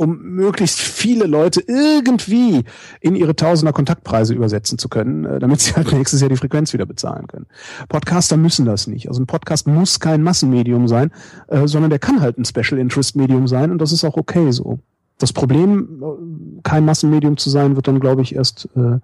[0.00, 2.64] um möglichst viele Leute irgendwie
[3.02, 6.72] in ihre Tausender Kontaktpreise übersetzen zu können, äh, damit sie halt nächstes Jahr die Frequenz
[6.72, 7.46] wieder bezahlen können.
[7.90, 9.08] Podcaster müssen das nicht.
[9.08, 11.10] Also ein Podcast muss kein Massenmedium sein,
[11.48, 14.52] äh, sondern der kann halt ein Special Interest Medium sein und das ist auch okay
[14.52, 14.78] so.
[15.18, 16.02] Das Problem,
[16.62, 19.00] kein Massenmedium zu sein, wird dann, glaube ich, erst äh,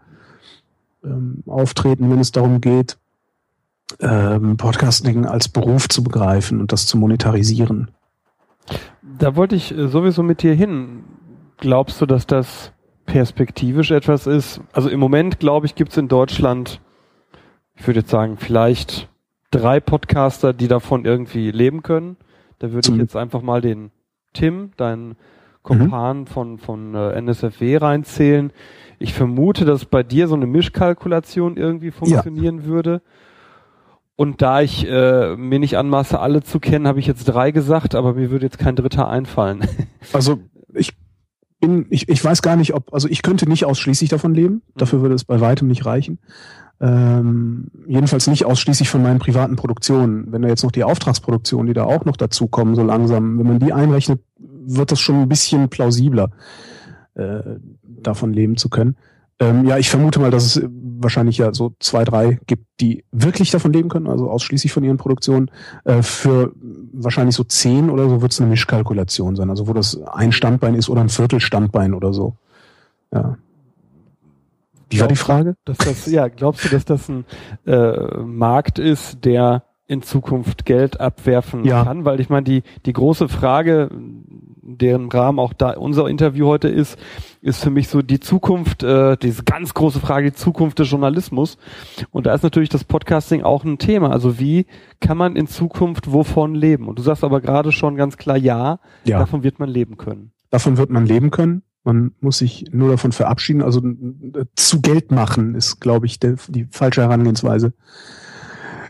[1.06, 2.98] ähm, auftreten, wenn es darum geht,
[4.00, 7.90] ähm, Podcasting als Beruf zu begreifen und das zu monetarisieren.
[9.18, 11.04] Da wollte ich äh, sowieso mit dir hin.
[11.58, 12.72] Glaubst du, dass das
[13.06, 14.60] perspektivisch etwas ist?
[14.72, 16.80] Also im Moment, glaube ich, gibt es in Deutschland,
[17.76, 19.08] ich würde jetzt sagen, vielleicht
[19.50, 22.16] drei Podcaster, die davon irgendwie leben können.
[22.58, 23.90] Da würde ich jetzt einfach mal den
[24.32, 25.16] Tim, deinen
[25.62, 26.26] Kompan mhm.
[26.26, 28.52] von, von äh, NSFW reinzählen.
[28.98, 32.64] Ich vermute, dass bei dir so eine Mischkalkulation irgendwie funktionieren ja.
[32.64, 33.02] würde.
[34.16, 37.94] Und da ich äh, mir nicht anmaße, alle zu kennen, habe ich jetzt drei gesagt,
[37.94, 39.60] aber mir würde jetzt kein dritter einfallen.
[40.12, 40.38] Also
[40.72, 40.92] ich
[41.60, 44.54] bin, ich, ich weiß gar nicht, ob, also ich könnte nicht ausschließlich davon leben.
[44.54, 44.62] Mhm.
[44.76, 46.20] Dafür würde es bei weitem nicht reichen.
[46.78, 50.30] Ähm, jedenfalls nicht ausschließlich von meinen privaten Produktionen.
[50.30, 53.58] Wenn da jetzt noch die Auftragsproduktionen, die da auch noch dazukommen, so langsam, wenn man
[53.58, 56.30] die einrechnet, wird das schon ein bisschen plausibler,
[57.14, 57.56] äh,
[58.02, 58.96] davon leben zu können.
[59.38, 60.62] Ähm, ja, ich vermute mal, dass es
[60.98, 64.96] wahrscheinlich ja so zwei, drei gibt, die wirklich davon leben können, also ausschließlich von ihren
[64.96, 65.50] Produktionen.
[65.84, 66.52] Äh, für
[66.92, 70.74] wahrscheinlich so zehn oder so wird es eine Mischkalkulation sein, also wo das ein Standbein
[70.74, 72.36] ist oder ein Viertelstandbein oder so.
[73.12, 73.36] Ja.
[74.88, 75.56] Wie war die Frage?
[75.64, 77.24] Dass das, ja, glaubst du, dass das ein
[77.66, 81.84] äh, Markt ist, der in Zukunft Geld abwerfen ja.
[81.84, 82.04] kann?
[82.04, 83.90] Weil ich meine, die, die große Frage,
[84.62, 86.98] deren Rahmen auch da unser Interview heute ist,
[87.46, 91.58] ist für mich so die Zukunft, äh, diese ganz große Frage, die Zukunft des Journalismus.
[92.10, 94.10] Und da ist natürlich das Podcasting auch ein Thema.
[94.10, 94.66] Also wie
[95.00, 96.88] kann man in Zukunft wovon leben?
[96.88, 99.20] Und du sagst aber gerade schon ganz klar, ja, ja.
[99.20, 100.32] davon wird man leben können.
[100.50, 101.62] Davon wird man leben können.
[101.84, 103.62] Man muss sich nur davon verabschieden.
[103.62, 103.80] Also
[104.56, 107.74] zu Geld machen ist, glaube ich, der, die falsche Herangehensweise.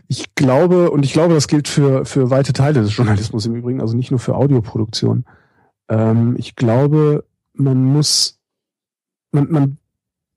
[0.07, 3.81] Ich glaube, und ich glaube, das gilt für, für weite Teile des Journalismus im Übrigen,
[3.81, 5.25] also nicht nur für Audioproduktion.
[5.89, 8.36] Ähm, ich glaube, man muss,
[9.31, 9.77] man, man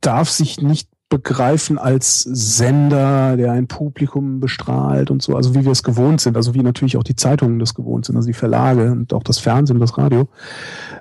[0.00, 5.72] darf sich nicht begreifen als Sender, der ein Publikum bestrahlt und so, also wie wir
[5.72, 8.92] es gewohnt sind, also wie natürlich auch die Zeitungen das gewohnt sind, also die Verlage
[8.92, 10.28] und auch das Fernsehen das Radio.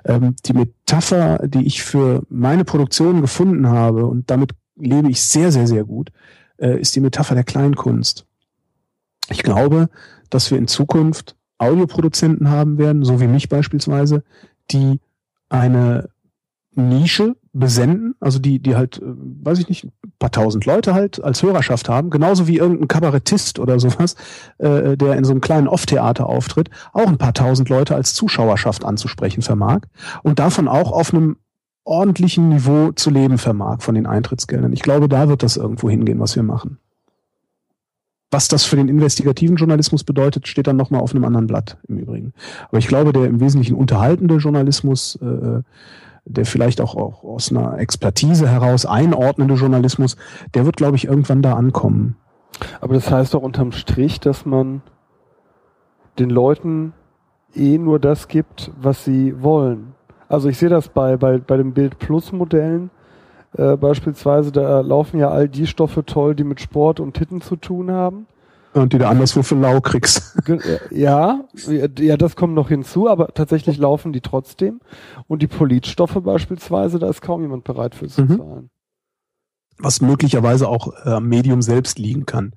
[0.04, 5.52] Ähm, die Metapher, die ich für meine Produktion gefunden habe, und damit lebe ich sehr,
[5.52, 6.10] sehr, sehr gut,
[6.56, 8.26] äh, ist die Metapher der Kleinkunst.
[9.30, 9.90] Ich glaube,
[10.28, 14.24] dass wir in Zukunft Audioproduzenten haben werden, so wie mich beispielsweise,
[14.72, 14.98] die
[15.48, 16.08] eine
[16.74, 21.22] Nische besenden, also die, die halt, äh, weiß ich nicht, ein paar tausend Leute halt
[21.22, 24.14] als Hörerschaft haben, genauso wie irgendein Kabarettist oder sowas,
[24.58, 28.84] äh, der in so einem kleinen Off-Theater auftritt, auch ein paar tausend Leute als Zuschauerschaft
[28.84, 29.80] anzusprechen vermag
[30.22, 31.36] und davon auch auf einem
[31.84, 34.72] ordentlichen Niveau zu leben vermag von den Eintrittsgeldern.
[34.72, 36.78] Ich glaube, da wird das irgendwo hingehen, was wir machen.
[38.30, 41.98] Was das für den investigativen Journalismus bedeutet, steht dann nochmal auf einem anderen Blatt im
[41.98, 42.32] Übrigen.
[42.68, 45.62] Aber ich glaube, der im Wesentlichen unterhaltende Journalismus, äh,
[46.24, 50.16] der vielleicht auch, auch aus einer Expertise heraus einordnende Journalismus,
[50.54, 52.16] der wird, glaube ich, irgendwann da ankommen.
[52.80, 54.82] Aber das heißt doch unterm Strich, dass man
[56.18, 56.92] den Leuten
[57.54, 59.94] eh nur das gibt, was sie wollen.
[60.28, 62.90] Also ich sehe das bei, bei, bei den Bild Plus Modellen
[63.56, 67.56] äh, beispielsweise, da laufen ja all die Stoffe toll, die mit Sport und Titten zu
[67.56, 68.26] tun haben.
[68.72, 70.36] Und die du anderswo für lau kriegst.
[70.90, 71.44] Ja,
[71.98, 74.80] ja, das kommt noch hinzu, aber tatsächlich laufen die trotzdem.
[75.26, 78.38] Und die Politstoffe beispielsweise, da ist kaum jemand bereit für zu mhm.
[78.38, 78.70] zahlen.
[79.78, 82.52] Was möglicherweise auch äh, am Medium selbst liegen kann.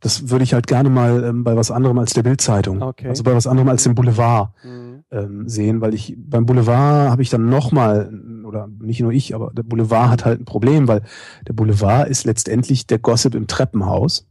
[0.00, 3.08] Das würde ich halt gerne mal ähm, bei was anderem als der Bildzeitung, okay.
[3.08, 5.04] also bei was anderem als dem Boulevard mhm.
[5.12, 8.12] ähm, sehen, weil ich beim Boulevard habe ich dann nochmal
[8.44, 11.02] oder nicht nur ich, aber der Boulevard hat halt ein Problem, weil
[11.46, 14.26] der Boulevard ist letztendlich der Gossip im Treppenhaus.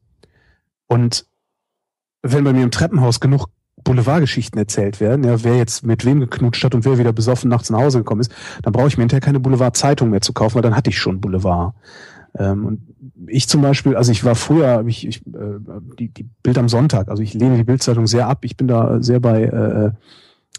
[0.92, 1.26] Und
[2.22, 3.46] wenn bei mir im Treppenhaus genug
[3.86, 7.70] Boulevardgeschichten erzählt werden, ja, wer jetzt mit wem geknutscht hat und wer wieder besoffen nachts
[7.70, 10.62] nach Hause gekommen ist, dann brauche ich mir hinterher keine Boulevard-Zeitung mehr zu kaufen, weil
[10.64, 11.74] dann hatte ich schon Boulevard.
[12.38, 12.82] Ähm, und
[13.28, 15.60] ich zum Beispiel, also ich war früher, ich, ich, äh,
[15.98, 18.44] die, die Bild am Sonntag, also ich lehne die Bildzeitung sehr ab.
[18.44, 19.92] Ich bin da sehr bei äh, äh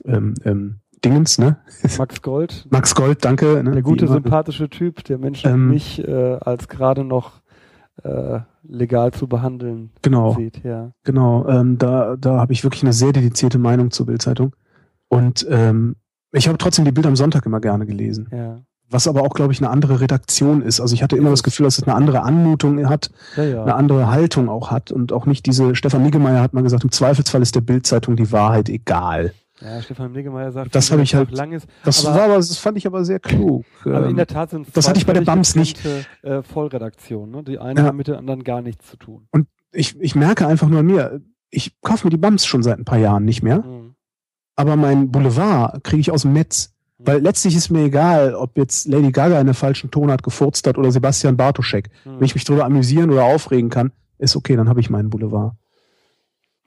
[0.07, 1.59] ähm, ähm, Dingens, ne?
[1.99, 2.66] Max Gold.
[2.71, 3.62] Max Gold, danke.
[3.62, 3.73] Ne?
[3.73, 7.42] Der gute, sympathische Typ, der Menschen ähm, mich äh, als gerade noch
[8.03, 10.62] äh, legal zu behandeln genau, sieht.
[10.64, 10.92] Ja.
[11.05, 14.55] Genau, ähm, da, da habe ich wirklich eine sehr dedizierte Meinung zur Bildzeitung.
[15.09, 15.96] Und ähm,
[16.33, 18.29] ich habe trotzdem die Bild am Sonntag immer gerne gelesen.
[18.33, 18.61] Ja.
[18.88, 20.81] Was aber auch, glaube ich, eine andere Redaktion ist.
[20.81, 23.62] Also ich hatte immer das Gefühl, dass es eine andere Anmutung hat, ja, ja.
[23.62, 26.92] eine andere Haltung auch hat und auch nicht diese, Stefan Niggemeier hat mal gesagt, im
[26.92, 29.33] Zweifelsfall ist der Bildzeitung die Wahrheit egal.
[29.64, 31.66] Ja, Stefan Niggemeier sagt, Das habe ich halt- noch lang ist.
[31.85, 33.64] Das aber, war aber, das fand ich aber sehr klug.
[33.85, 35.79] aber in Ähm, der Tat sind das hatte ich bei der BAMS nicht.
[36.22, 37.31] Äh, Vollredaktionen.
[37.31, 37.42] Ne?
[37.44, 37.87] Die eine Ja.
[37.87, 39.29] hat mit der anderen gar nichts zu tun.
[39.72, 41.20] ich, ich merke einfach nur an mir,
[41.51, 43.94] ich kaufe mir die Bums schon seit ein paar Jahren nicht mehr, Mhm.
[44.57, 46.70] aber mein Boulevard kriege ich aus dem Netz.
[47.05, 50.79] Weil letztlich ist mir egal, ob jetzt Lady Gaga in der falschen Tonart gefurzt hat
[50.79, 51.88] oder Sebastian Bartoschek.
[52.05, 52.11] Mhm.
[52.18, 55.55] Wenn ich mich darüber amüsieren oder aufregen kann, ist okay, dann habe ich meinen Boulevard.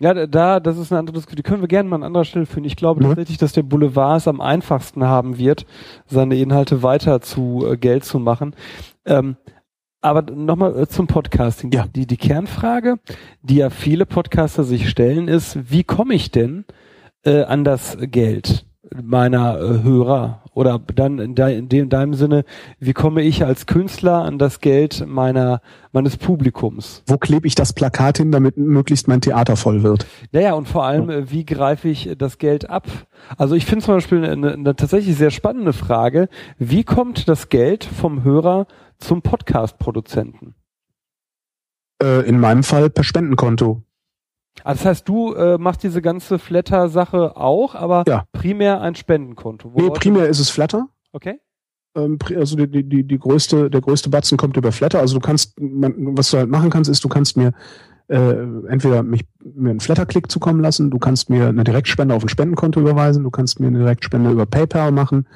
[0.01, 1.37] Ja, da, das ist eine andere Diskussion.
[1.37, 2.65] Die können wir gerne mal an anderer Stelle führen.
[2.65, 3.09] Ich glaube Ja.
[3.09, 5.65] tatsächlich, dass der Boulevard es am einfachsten haben wird,
[6.05, 8.55] seine Inhalte weiter zu äh, Geld zu machen.
[9.05, 9.37] Ähm,
[10.01, 11.71] aber nochmal äh, zum Podcasting.
[11.71, 11.85] Ja.
[11.87, 12.99] Die, die Kernfrage,
[13.41, 16.65] die ja viele Podcaster sich stellen, ist, wie komme ich denn
[17.23, 18.65] äh, an das Geld
[19.03, 20.41] meiner äh, Hörer?
[20.53, 22.45] Oder dann in, de, in, dem, in deinem Sinne,
[22.79, 27.03] wie komme ich als Künstler an das Geld meiner meines Publikums?
[27.07, 30.05] Wo klebe ich das Plakat hin, damit möglichst mein Theater voll wird?
[30.31, 32.85] Naja, und vor allem, äh, wie greife ich äh, das Geld ab?
[33.37, 36.29] Also ich finde zum Beispiel eine, eine tatsächlich sehr spannende Frage.
[36.57, 38.67] Wie kommt das Geld vom Hörer
[38.97, 40.55] zum Podcast-Produzenten?
[42.01, 43.83] Äh, in meinem Fall per Spendenkonto.
[44.63, 48.25] Also das heißt, du äh, machst diese ganze Flatter-Sache auch, aber Ja.
[48.31, 49.73] primär ein Spendenkonto.
[49.73, 50.87] wo Nee, primär ist es Flatter.
[51.11, 51.39] Okay.
[51.95, 54.99] Ähm, also die, die, die, die größte, der größte Batzen kommt über Flatter.
[54.99, 57.53] Also du kannst, man, was du halt machen kannst, ist, du kannst mir
[58.07, 58.17] äh,
[58.67, 62.79] entweder mich, mir einen Flatter-Klick zukommen lassen, du kannst mir eine Direktspende auf ein Spendenkonto
[62.79, 65.27] überweisen, du kannst mir eine Direktspende über PayPal machen,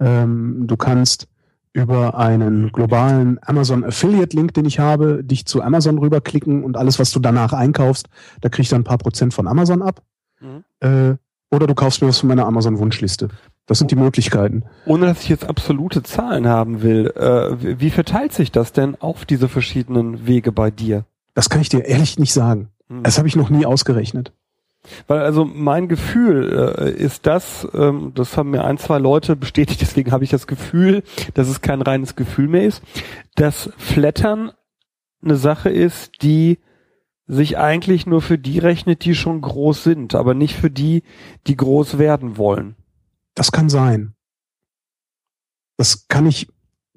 [0.00, 1.28] ähm, du kannst
[1.74, 6.98] über einen globalen Amazon Affiliate Link, den ich habe, dich zu Amazon rüberklicken und alles,
[6.98, 8.08] was du danach einkaufst,
[8.40, 10.02] da krieg ich dann ein paar Prozent von Amazon ab.
[10.40, 10.64] Mhm.
[10.80, 11.16] Äh,
[11.50, 13.28] oder du kaufst mir was von meiner Amazon Wunschliste.
[13.66, 14.64] Das sind die Möglichkeiten.
[14.86, 18.94] Ohne dass ich jetzt absolute Zahlen haben will, äh, wie wie verteilt sich das denn
[19.00, 21.04] auf diese verschiedenen Wege bei dir?
[21.34, 22.68] Das kann ich dir ehrlich nicht sagen.
[22.88, 23.02] Mhm.
[23.02, 24.32] Das habe ich noch nie ausgerechnet.
[25.06, 29.80] Weil also mein Gefühl äh, ist das, ähm, das haben mir ein, zwei Leute bestätigt,
[29.82, 31.02] deswegen habe ich das Gefühl,
[31.34, 32.82] dass es kein reines Gefühl mehr ist,
[33.34, 34.52] dass Flattern
[35.22, 36.58] eine Sache ist, die
[37.26, 41.02] sich eigentlich nur für die rechnet, die schon groß sind, aber nicht für die,
[41.46, 42.76] die groß werden wollen.
[43.34, 44.14] Das kann sein.
[45.78, 46.48] Das kann ich,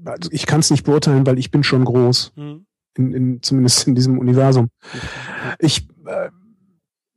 [0.04, 3.96] also ich kann es nicht beurteilen, weil ich bin schon groß, in, in, zumindest in
[3.96, 4.70] diesem Universum.
[5.60, 6.30] Ich, äh,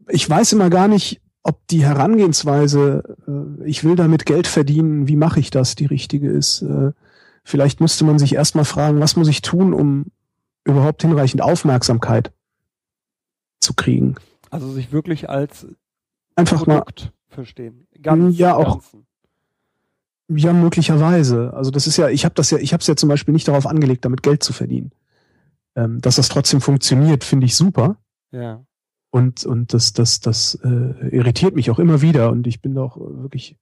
[0.08, 5.16] ich weiß immer gar nicht, ob die Herangehensweise, äh, ich will damit Geld verdienen, wie
[5.16, 6.62] mache ich das, die richtige ist.
[6.62, 6.92] Äh,
[7.44, 10.06] vielleicht müsste man sich erstmal fragen, was muss ich tun, um
[10.64, 12.32] überhaupt hinreichend Aufmerksamkeit
[13.60, 14.16] zu kriegen.
[14.50, 15.66] Also sich wirklich als
[16.36, 17.86] Einfach mal Produkt verstehen.
[18.02, 19.06] Ganz, Ja, auch- Ganzen.
[20.32, 21.52] Ja, möglicherweise.
[21.54, 23.48] Also das ist ja, ich habe das ja, ich habe es ja zum Beispiel nicht
[23.48, 24.92] darauf angelegt, damit Geld zu verdienen.
[25.74, 27.96] Ähm, dass das trotzdem funktioniert, finde ich super.
[28.30, 28.64] Ja.
[29.10, 32.30] Und und das das das äh, irritiert mich auch immer wieder.
[32.30, 33.56] Und ich bin doch wirklich,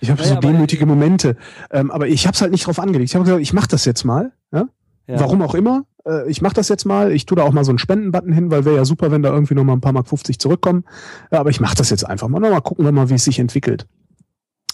[0.00, 1.36] ich habe Naja, so demütige Momente.
[1.70, 3.10] Ähm, aber ich habe es halt nicht darauf angelegt.
[3.10, 4.32] Ich habe gesagt, ich mache das jetzt mal.
[4.52, 4.68] Ja?
[5.06, 5.20] ja.
[5.20, 5.84] Warum auch immer.
[6.06, 7.12] Äh, ich mache das jetzt mal.
[7.12, 9.30] Ich tue da auch mal so einen Spendenbutton hin, weil wäre ja super, wenn da
[9.30, 10.84] irgendwie noch mal ein paar Mark 50 zurückkommen.
[11.30, 12.40] Ja, aber ich mache das jetzt einfach mal.
[12.40, 13.86] Na, mal gucken wir mal, wie es sich entwickelt.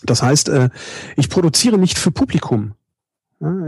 [0.03, 0.71] Das heißt, äh,
[1.17, 2.75] ich produziere nicht für Publikum.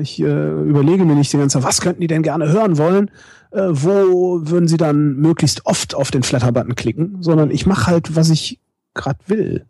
[0.00, 3.10] Ich äh, überlege mir nicht die ganze Zeit, was könnten die denn gerne hören wollen?
[3.52, 7.22] Äh, wo würden sie dann möglichst oft auf den Flatter-Button klicken?
[7.22, 8.60] Sondern ich mache halt, was ich
[8.92, 9.66] gerade will.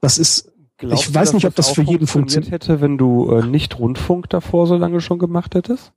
[0.00, 2.80] Das ist Glaubst ich du, weiß dass nicht, ob das auch für jeden funktioniert hätte,
[2.80, 5.92] wenn du äh, nicht Rundfunk davor so lange schon gemacht hättest?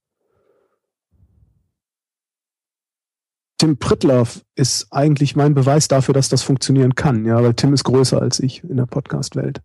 [3.59, 7.83] Tim Prittlaff ist eigentlich mein Beweis dafür, dass das funktionieren kann, ja, weil Tim ist
[7.83, 9.61] größer als ich in der Podcast-Welt.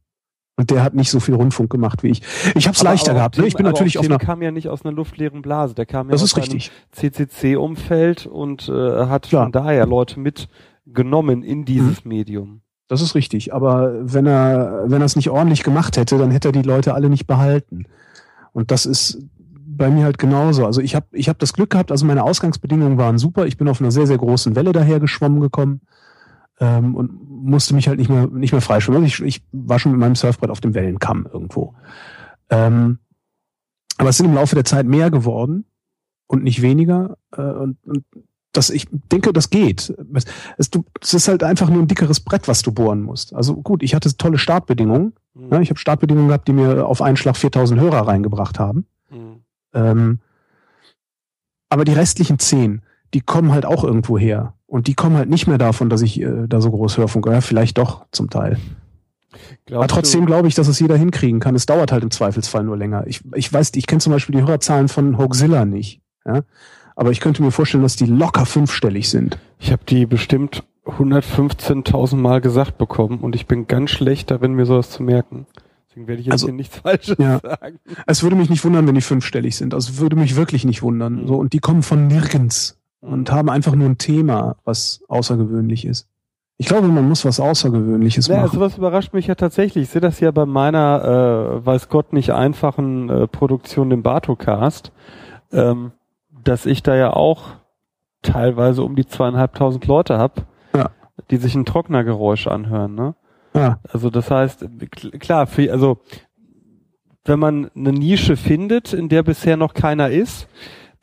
[0.58, 2.22] Und der hat nicht so viel Rundfunk gemacht wie ich.
[2.54, 3.36] Ich habe es leichter aber gehabt.
[3.36, 3.42] Ne?
[3.42, 4.18] Tim- Ich bin natürlich auch auf einer.
[4.18, 5.74] kam ja nicht aus einer luftleeren Blase.
[5.74, 6.60] Der kam ja Das aus einem.
[6.92, 9.44] CCC-Umfeld und äh, hat Klar.
[9.44, 12.08] von daher Leute mitgenommen in dieses Mhm.
[12.08, 12.60] Medium.
[12.88, 13.52] Das ist richtig.
[13.52, 16.94] Aber wenn er, wenn er es nicht ordentlich gemacht hätte, dann hätte er die Leute
[16.94, 17.84] alle nicht behalten.
[18.52, 19.18] Und das ist
[19.68, 20.64] bei mir halt genauso.
[20.64, 23.44] Also ich habe ich hab das Glück gehabt, also meine Ausgangsbedingungen waren super.
[23.46, 25.82] Ich bin auf einer sehr, sehr großen Welle daher geschwommen gekommen
[26.60, 29.02] ähm, und musste mich halt nicht mehr, nicht mehr freischwimmen.
[29.02, 31.74] Also ich, ich war schon mit meinem Surfbrett auf dem Wellenkamm irgendwo.
[32.50, 32.98] Ähm,
[33.98, 35.64] aber es sind im Laufe der Zeit mehr geworden
[36.26, 37.16] und nicht weniger.
[37.36, 38.04] Äh, und, und
[38.52, 39.94] das, ich denke, das geht.
[40.14, 40.24] Es,
[40.56, 43.34] es, du, es ist halt einfach nur ein dickeres Brett, was du bohren musst.
[43.34, 45.14] Also gut, ich hatte tolle Startbedingungen.
[45.34, 45.48] Mhm.
[45.48, 45.62] Ne?
[45.62, 48.86] Ich habe Startbedingungen gehabt, die mir auf einen Schlag 4000 Hörer reingebracht haben.
[49.10, 49.40] Mhm.
[49.74, 50.18] Ähm,
[51.68, 52.82] aber die restlichen zehn,
[53.12, 54.54] die kommen halt auch irgendwo her.
[54.66, 57.40] Und die kommen halt nicht mehr davon, dass ich äh, da so groß Hörfunk, ja,
[57.40, 58.58] vielleicht doch zum Teil.
[59.66, 61.54] Glaubst Aber trotzdem glaube ich, dass es jeder hinkriegen kann.
[61.54, 63.06] Es dauert halt im Zweifelsfall nur länger.
[63.06, 66.00] Ich, ich weiß, ich kenne zum Beispiel die Hörerzahlen von Hoaxilla nicht.
[66.24, 66.42] Ja?
[66.96, 69.38] Aber ich könnte mir vorstellen, dass die locker fünfstellig sind.
[69.58, 74.66] ich habe die bestimmt 115.000 Mal gesagt bekommen und ich bin ganz schlecht darin, mir
[74.66, 75.46] sowas zu merken.
[75.88, 77.40] Deswegen werde ich jetzt Also, hier nichts Falsches ja.
[77.40, 77.78] sagen.
[78.06, 79.74] Es würde mich nicht wundern, wenn die fünfstellig sind.
[79.74, 81.22] Also es würde mich wirklich nicht wundern.
[81.22, 81.26] Mhm.
[81.26, 86.08] So, und die kommen von nirgends und haben einfach nur ein Thema, was außergewöhnlich ist.
[86.58, 88.50] Ich glaube, man muss was Außergewöhnliches Ja, machen.
[88.54, 89.84] sowas überrascht mich ja tatsächlich.
[89.84, 94.90] Ich sehe das ja bei meiner, äh, weiß Gott, nicht einfachen äh, Produktion, dem Bartocast,
[95.52, 95.92] ähm,
[96.44, 97.48] dass ich da ja auch
[98.22, 100.90] teilweise um die zweieinhalbtausend Leute hab, Ja.
[101.30, 102.94] die sich ein Trocknergeräusch anhören.
[102.94, 103.14] Ne?
[103.54, 105.98] ja, Also das heißt, kl- klar, für, also
[107.26, 110.48] wenn man eine Nische findet, in der bisher noch keiner ist,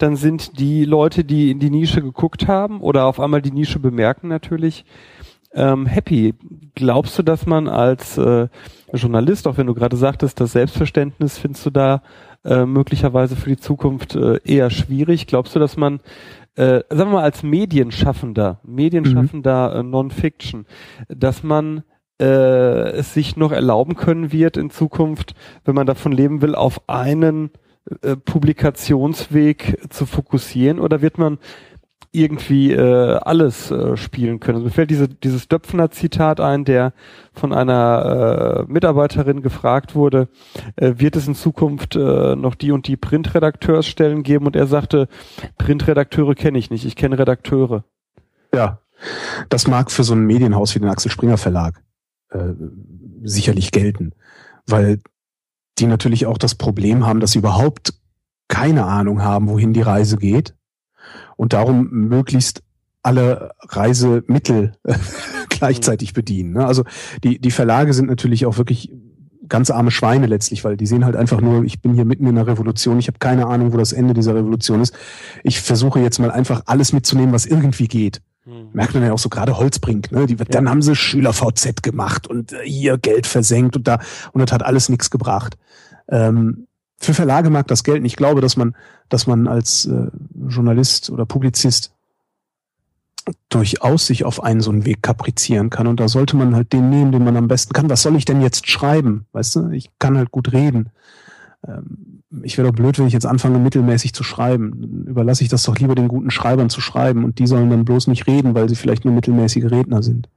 [0.03, 3.79] dann sind die Leute, die in die Nische geguckt haben oder auf einmal die Nische
[3.79, 4.83] bemerken natürlich,
[5.53, 6.33] ähm, happy.
[6.75, 8.49] Glaubst du, dass man als äh,
[8.91, 12.01] Journalist, auch wenn du gerade sagtest, das Selbstverständnis findest du da
[12.43, 15.25] äh, möglicherweise für die Zukunft äh, eher schwierig?
[15.25, 16.01] Glaubst du, dass man,
[16.55, 20.65] äh, sagen wir mal als Medienschaffender, Medienschaffender äh, Non-Fiction,
[21.07, 21.83] dass man
[22.19, 22.25] äh,
[22.91, 25.33] es sich noch erlauben können wird in Zukunft,
[25.63, 27.51] wenn man davon leben will, auf einen
[28.01, 31.37] äh, Publikationsweg zu fokussieren oder wird man
[32.13, 34.57] irgendwie äh, alles äh, spielen können.
[34.57, 36.93] Also mir fällt diese, dieses Döpfner-Zitat ein, der
[37.33, 40.29] von einer äh, Mitarbeiterin gefragt wurde,
[40.75, 44.45] äh, wird es in Zukunft äh, noch die und die Printredakteursstellen geben?
[44.45, 45.07] Und er sagte,
[45.57, 47.83] Printredakteure kenne ich nicht, ich kenne Redakteure.
[48.53, 48.79] ja.
[49.49, 51.83] Das mag für so ein Medienhaus wie den Axel Springer Verlag
[52.29, 52.53] äh,
[53.23, 54.13] sicherlich gelten,
[54.65, 54.99] weil
[55.79, 57.93] die natürlich auch das Problem haben, dass sie überhaupt
[58.47, 60.55] keine Ahnung haben, wohin die Reise geht
[61.35, 62.63] und darum möglichst
[63.01, 64.95] alle Reisemittel äh,
[65.49, 66.53] gleichzeitig bedienen.
[66.53, 66.65] Ne?
[66.65, 66.83] Also
[67.23, 68.91] die, die Verlage sind natürlich auch wirklich
[69.49, 72.37] ganz arme Schweine letztlich, weil die sehen halt einfach nur, ich bin hier mitten in
[72.37, 74.95] einer Revolution, ich habe keine Ahnung, wo das Ende dieser Revolution ist.
[75.43, 78.21] Ich versuche jetzt mal einfach alles mitzunehmen, was irgendwie geht.
[78.45, 80.25] Merkt man ja auch so gerade Holzbrink, ne?
[80.25, 83.99] Die, Dann haben sie Schüler-VZ gemacht und äh, hier Geld versenkt und da
[84.33, 85.57] und das hat alles nichts gebracht.
[86.09, 86.67] Ähm,
[86.97, 88.05] für Verlage mag das gelten.
[88.05, 88.75] Ich glaube, dass man,
[89.09, 90.07] dass man als äh,
[90.47, 91.93] Journalist oder Publizist
[93.49, 95.87] durchaus sich auf einen so einen Weg kaprizieren kann.
[95.87, 97.89] Und da sollte man halt den nehmen, den man am besten kann.
[97.89, 99.25] Was soll ich denn jetzt schreiben?
[99.31, 100.89] Weißt du, ich kann halt gut reden.
[101.65, 104.73] Ähm, ich wäre doch blöd, wenn ich jetzt anfange, mittelmäßig zu schreiben.
[104.81, 107.85] Dann überlasse ich das doch lieber den guten Schreibern zu schreiben und die sollen dann
[107.85, 110.29] bloß nicht reden, weil sie vielleicht nur mittelmäßige Redner sind.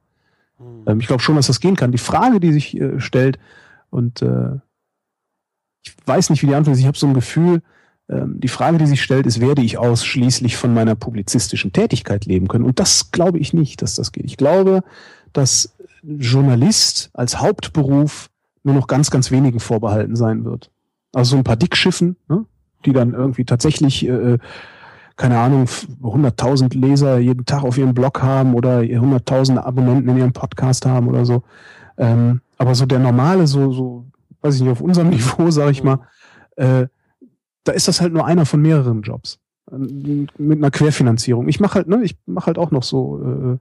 [0.85, 1.91] Ähm, ich glaube schon, dass das gehen kann.
[1.91, 3.39] Die Frage, die sich äh, stellt,
[3.89, 4.59] und äh,
[5.83, 7.61] ich weiß nicht, wie die Antwort ist, ich habe so ein Gefühl,
[8.09, 12.47] ähm, die Frage, die sich stellt, ist, werde ich ausschließlich von meiner publizistischen Tätigkeit leben
[12.47, 12.65] können?
[12.65, 14.25] Und das glaube ich nicht, dass das geht.
[14.25, 14.83] Ich glaube,
[15.33, 18.29] dass Journalist als Hauptberuf
[18.63, 20.69] nur noch ganz, ganz wenigen vorbehalten sein wird.
[21.13, 22.45] Also so ein paar Dickschiffen, ne,
[22.85, 24.37] die dann irgendwie tatsächlich, äh,
[25.15, 30.33] keine Ahnung, 100.000 Leser jeden Tag auf ihrem Blog haben oder 100.000 Abonnenten in ihrem
[30.33, 31.43] Podcast haben oder so.
[31.97, 34.05] Ähm, aber so der normale, so, so,
[34.41, 35.99] weiß ich nicht, auf unserem Niveau, sage ich mal,
[36.55, 36.87] äh,
[37.63, 39.39] da ist das halt nur einer von mehreren Jobs.
[39.71, 41.47] Ähm, Mit einer Querfinanzierung.
[41.47, 43.57] Ich mache halt, ne, ich mache halt auch noch so äh,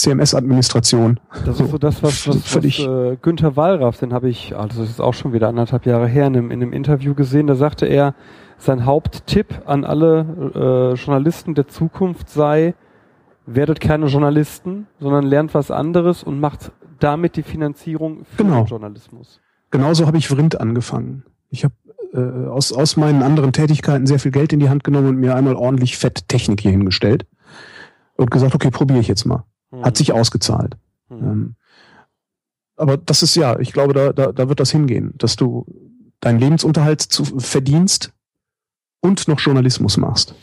[0.00, 1.20] CMS-Administration.
[1.44, 4.90] Das ist so das, was, was, was äh, Günther Wallraff, den habe ich, also das
[4.90, 7.86] ist auch schon wieder anderthalb Jahre her, in einem, in einem Interview gesehen, da sagte
[7.86, 8.14] er,
[8.58, 12.74] sein Haupttipp an alle äh, Journalisten der Zukunft sei,
[13.46, 18.62] werdet keine Journalisten, sondern lernt was anderes und macht damit die Finanzierung für Genau.
[18.62, 19.40] den Journalismus.
[19.70, 21.24] Genauso habe ich Vrind angefangen.
[21.48, 21.74] Ich habe
[22.12, 25.34] äh, aus, aus meinen anderen Tätigkeiten sehr viel Geld in die Hand genommen und mir
[25.34, 27.26] einmal ordentlich Fett Technik hier hingestellt
[28.16, 29.44] und gesagt, okay, probiere ich jetzt mal.
[29.70, 29.84] Hm.
[29.84, 30.76] Hat sich ausgezahlt.
[31.08, 31.18] Hm.
[31.18, 31.54] Ähm,
[32.76, 35.66] aber das ist ja, ich glaube, da, da, da wird das hingehen, dass du
[36.20, 38.12] deinen Lebensunterhalt zu, verdienst
[39.00, 40.34] und noch Journalismus machst.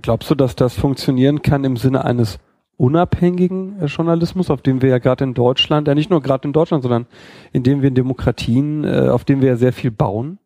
[0.00, 2.38] Glaubst du, dass das funktionieren kann im Sinne eines
[2.76, 6.52] unabhängigen äh, Journalismus, auf dem wir ja gerade in Deutschland, ja nicht nur gerade in
[6.52, 7.06] Deutschland, sondern
[7.52, 10.38] in dem wir in Demokratien, äh, auf dem wir ja sehr viel bauen?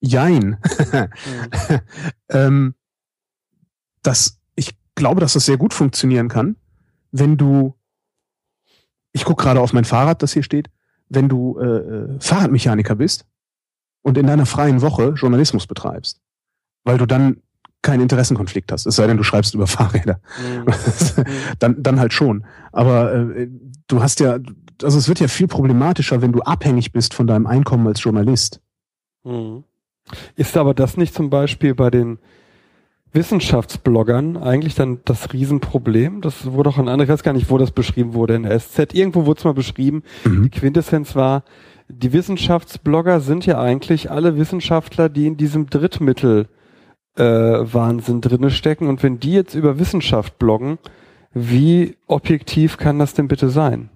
[0.00, 0.58] Jein.
[2.28, 2.74] ähm,
[4.02, 6.56] das, ich glaube, dass das sehr gut funktionieren kann,
[7.10, 7.74] wenn du,
[9.12, 10.70] ich gucke gerade auf mein Fahrrad, das hier steht,
[11.08, 13.24] wenn du äh, äh, Fahrradmechaniker bist
[14.02, 16.20] und in deiner freien Woche Journalismus betreibst,
[16.84, 17.42] weil du dann
[17.82, 20.20] keinen Interessenkonflikt hast, es sei denn, du schreibst über Fahrräder.
[21.58, 22.44] dann, dann halt schon.
[22.72, 23.48] Aber äh,
[23.86, 24.38] du hast ja,
[24.82, 28.60] also es wird ja viel problematischer, wenn du abhängig bist von deinem Einkommen als Journalist.
[29.24, 29.64] Mhm.
[30.36, 32.18] Ist aber das nicht zum Beispiel bei den
[33.12, 36.20] Wissenschaftsbloggern eigentlich dann das Riesenproblem?
[36.20, 38.58] Das wurde auch an anderen, ich weiß gar nicht, wo das beschrieben wurde in der
[38.58, 38.94] SZ.
[38.94, 40.02] Irgendwo wurde es mal beschrieben.
[40.24, 41.42] Die Quintessenz war,
[41.88, 46.48] die Wissenschaftsblogger sind ja eigentlich alle Wissenschaftler, die in diesem Drittmittel
[47.16, 48.88] äh, Wahnsinn drinne stecken.
[48.88, 50.78] Und wenn die jetzt über Wissenschaft bloggen,
[51.32, 53.90] wie objektiv kann das denn bitte sein?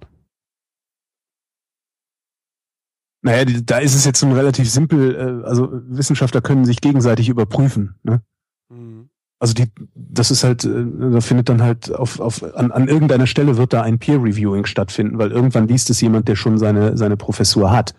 [3.22, 5.14] Naja, die, da ist es jetzt nun relativ simpel.
[5.14, 7.94] Äh, also Wissenschaftler können sich gegenseitig überprüfen.
[8.02, 8.20] Ne?
[8.68, 9.08] Mhm.
[9.38, 13.26] Also die, das ist halt, äh, da findet dann halt auf, auf an, an irgendeiner
[13.26, 16.96] Stelle wird da ein Peer Reviewing stattfinden, weil irgendwann liest es jemand, der schon seine
[16.96, 17.94] seine Professur hat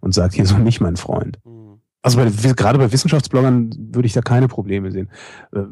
[0.00, 1.38] und sagt, hier so nicht mein Freund.
[1.44, 1.80] Mhm.
[2.02, 5.10] Also bei, gerade bei Wissenschaftsbloggern würde ich da keine Probleme sehen.
[5.52, 5.62] Äh,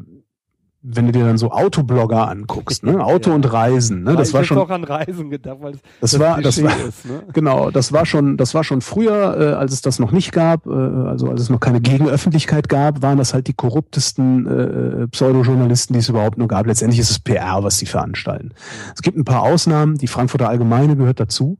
[0.81, 2.99] wenn du dir dann so Autoblogger anguckst, ne?
[3.03, 3.35] Auto ja.
[3.35, 4.15] und Reisen, ne?
[4.15, 7.05] Das ich war schon auch an Reisen gedacht, weil das, das, war das war ist,
[7.05, 7.23] ne?
[7.33, 10.65] genau, das war schon das war schon früher, äh, als es das noch nicht gab,
[10.67, 15.93] äh, also als es noch keine Gegenöffentlichkeit gab, waren das halt die korruptesten äh, Pseudojournalisten,
[15.93, 16.67] die es überhaupt nur gab.
[16.67, 18.51] Letztendlich ist es PR, was sie veranstalten.
[18.95, 21.57] Es gibt ein paar Ausnahmen, die Frankfurter Allgemeine gehört dazu.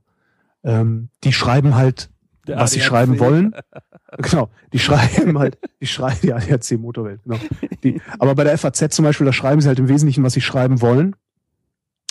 [0.63, 2.09] Ähm, die schreiben halt
[2.47, 2.69] der was ADAC.
[2.69, 3.55] sie schreiben wollen.
[4.17, 7.37] genau, die schreiben halt, die schreiben, die ADAC Motorwelt, genau.
[7.83, 10.41] Die, aber bei der FAZ zum Beispiel, da schreiben sie halt im Wesentlichen, was sie
[10.41, 11.15] schreiben wollen.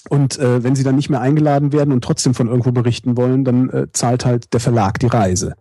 [0.09, 3.45] Und äh, wenn sie dann nicht mehr eingeladen werden und trotzdem von irgendwo berichten wollen,
[3.45, 5.55] dann äh, zahlt halt der Verlag die Reise.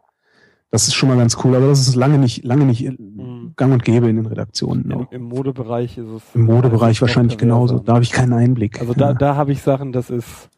[0.72, 3.54] Das ist schon mal ganz cool, aber das ist lange nicht, lange nicht mhm.
[3.56, 4.92] gang und gäbe in den Redaktionen.
[4.92, 6.24] Im, Im, Modebereich ist es.
[6.34, 7.80] Im Modebereich wahrscheinlich genauso.
[7.80, 8.82] Da habe ich keinen Einblick.
[8.82, 10.50] Also da, da habe ich Sachen, das ist,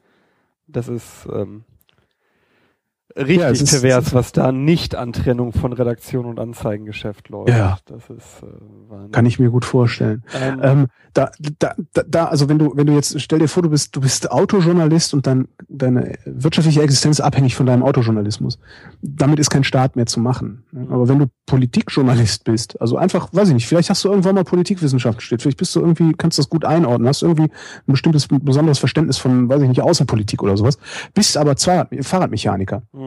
[0.67, 1.65] das ist ähm,
[3.17, 7.49] richtig ja, pervers, was da nicht an Trennung von Redaktion und Anzeigengeschäft läuft.
[7.49, 10.23] Ja, das ist äh, kann ich mir gut vorstellen.
[10.33, 11.73] Ähm, ähm, da, da,
[12.07, 15.13] da, also wenn du, wenn du jetzt stell dir vor, du bist, du bist Autojournalist
[15.13, 18.59] und dann deine wirtschaftliche Existenz ist abhängig von deinem Autojournalismus.
[19.01, 20.63] Damit ist kein Staat mehr zu machen.
[20.89, 24.43] Aber wenn du Politikjournalist bist, also einfach, weiß ich nicht, vielleicht hast du irgendwann mal
[24.43, 28.27] Politikwissenschaft studiert, vielleicht bist du irgendwie, kannst du das gut einordnen, hast irgendwie ein bestimmtes,
[28.27, 30.77] besonderes Verständnis von, weiß ich nicht, Außenpolitik oder sowas,
[31.13, 32.83] bist aber zwar Fahrradmechaniker.
[32.91, 33.06] Mhm.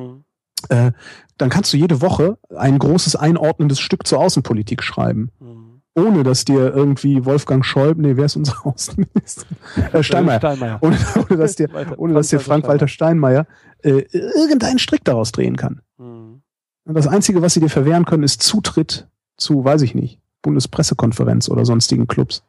[0.69, 0.93] Äh,
[1.39, 5.31] dann kannst du jede Woche ein großes einordnendes Stück zur Außenpolitik schreiben.
[5.41, 9.47] Mhm ohne dass dir irgendwie Wolfgang Schäuble, nee, wer ist unser Außenminister?
[9.93, 10.39] Äh, Steinmeier.
[10.39, 10.79] Steinmeier.
[10.83, 13.47] Ohne, ohne, dass dir, ohne dass dir Frank-Walter Steinmeier
[13.83, 15.81] äh, irgendeinen Strick daraus drehen kann.
[15.99, 16.43] Mhm.
[16.85, 21.65] Das Einzige, was sie dir verwehren können, ist Zutritt zu, weiß ich nicht, Bundespressekonferenz oder
[21.65, 22.43] sonstigen Clubs.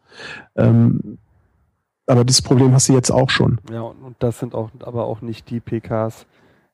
[0.55, 1.17] Ähm,
[2.07, 3.59] aber dieses Problem hast du jetzt auch schon.
[3.71, 6.25] Ja, und das sind auch aber auch nicht die PKs,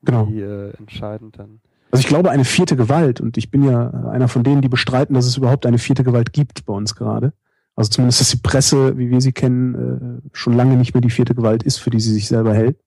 [0.04, 0.26] genau.
[0.26, 1.62] die äh, entscheidend dann.
[1.92, 5.14] Also ich glaube, eine vierte Gewalt, und ich bin ja einer von denen, die bestreiten,
[5.14, 7.34] dass es überhaupt eine vierte Gewalt gibt bei uns gerade.
[7.76, 11.10] Also zumindest, dass die Presse, wie wir sie kennen, äh, schon lange nicht mehr die
[11.10, 12.78] vierte Gewalt ist, für die sie sich selber hält.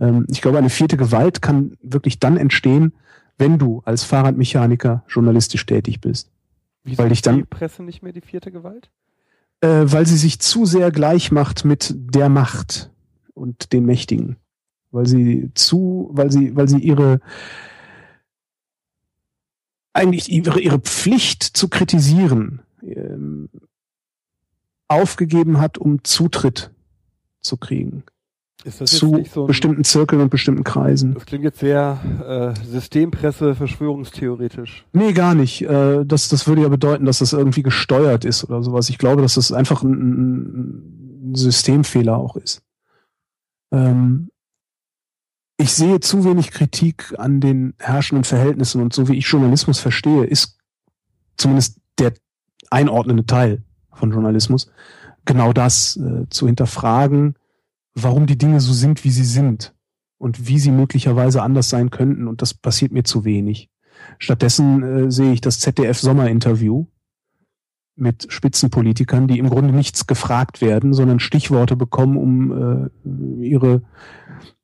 [0.00, 2.94] Ähm, ich glaube, eine vierte Gewalt kann wirklich dann entstehen,
[3.38, 6.30] wenn du als Fahrradmechaniker journalistisch tätig bist.
[6.82, 8.90] Wieso weil dich dann die Presse nicht mehr die vierte Gewalt?
[9.60, 12.90] Äh, weil sie sich zu sehr gleich macht mit der Macht
[13.34, 14.36] und den Mächtigen.
[14.90, 17.20] Weil sie zu, weil sie, weil sie ihre
[19.92, 23.48] eigentlich ihre, ihre Pflicht zu kritisieren ähm,
[24.88, 26.70] aufgegeben hat, um Zutritt
[27.40, 28.04] zu kriegen.
[28.64, 31.14] zu so bestimmten Zirkeln und bestimmten Kreisen.
[31.14, 34.84] Das klingt jetzt sehr äh, Systempresse, verschwörungstheoretisch.
[34.92, 35.62] Nee, gar nicht.
[35.62, 38.88] Äh, das, das würde ja bedeuten, dass das irgendwie gesteuert ist oder sowas.
[38.90, 42.62] Ich glaube, dass das einfach ein, ein Systemfehler auch ist.
[43.72, 44.30] Ähm,
[45.58, 50.24] ich sehe zu wenig Kritik an den herrschenden Verhältnissen und so wie ich Journalismus verstehe,
[50.24, 50.58] ist
[51.36, 52.12] zumindest der
[52.70, 54.70] einordnende Teil von Journalismus
[55.24, 57.34] genau das äh, zu hinterfragen,
[57.94, 59.74] warum die Dinge so sind, wie sie sind
[60.18, 63.70] und wie sie möglicherweise anders sein könnten und das passiert mir zu wenig.
[64.18, 66.86] Stattdessen äh, sehe ich das ZDF Sommerinterview
[67.96, 72.90] mit Spitzenpolitikern, die im Grunde nichts gefragt werden, sondern Stichworte bekommen, um
[73.42, 73.82] äh, ihre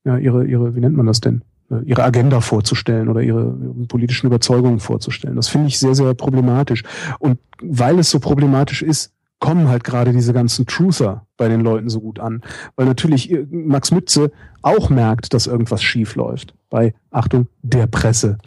[0.05, 1.43] ja, ihre, ihre, wie nennt man das denn?
[1.71, 5.37] Äh, ihre Agenda vorzustellen oder ihre, ihre politischen Überzeugungen vorzustellen.
[5.37, 6.83] Das finde ich sehr, sehr problematisch.
[7.19, 11.89] Und weil es so problematisch ist, kommen halt gerade diese ganzen Truther bei den Leuten
[11.89, 12.43] so gut an.
[12.77, 14.31] Weil natürlich äh, Max Mütze
[14.63, 16.55] auch merkt, dass irgendwas schief läuft.
[16.71, 18.39] Bei, Achtung, der Presse.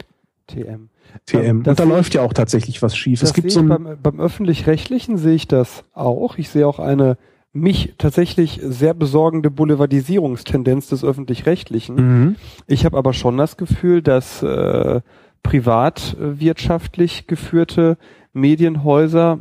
[0.46, 0.88] TM.
[1.26, 1.62] TM.
[1.62, 3.22] Das Und da läuft ja auch tatsächlich was schief.
[3.22, 6.38] Es gibt so beim, beim öffentlich-rechtlichen sehe ich das auch.
[6.38, 7.16] Ich sehe auch eine
[7.56, 11.96] mich tatsächlich sehr besorgende Boulevardisierungstendenz des öffentlich-rechtlichen.
[11.96, 12.36] Mhm.
[12.66, 15.00] Ich habe aber schon das Gefühl, dass äh,
[15.42, 17.96] privatwirtschaftlich geführte
[18.32, 19.38] Medienhäuser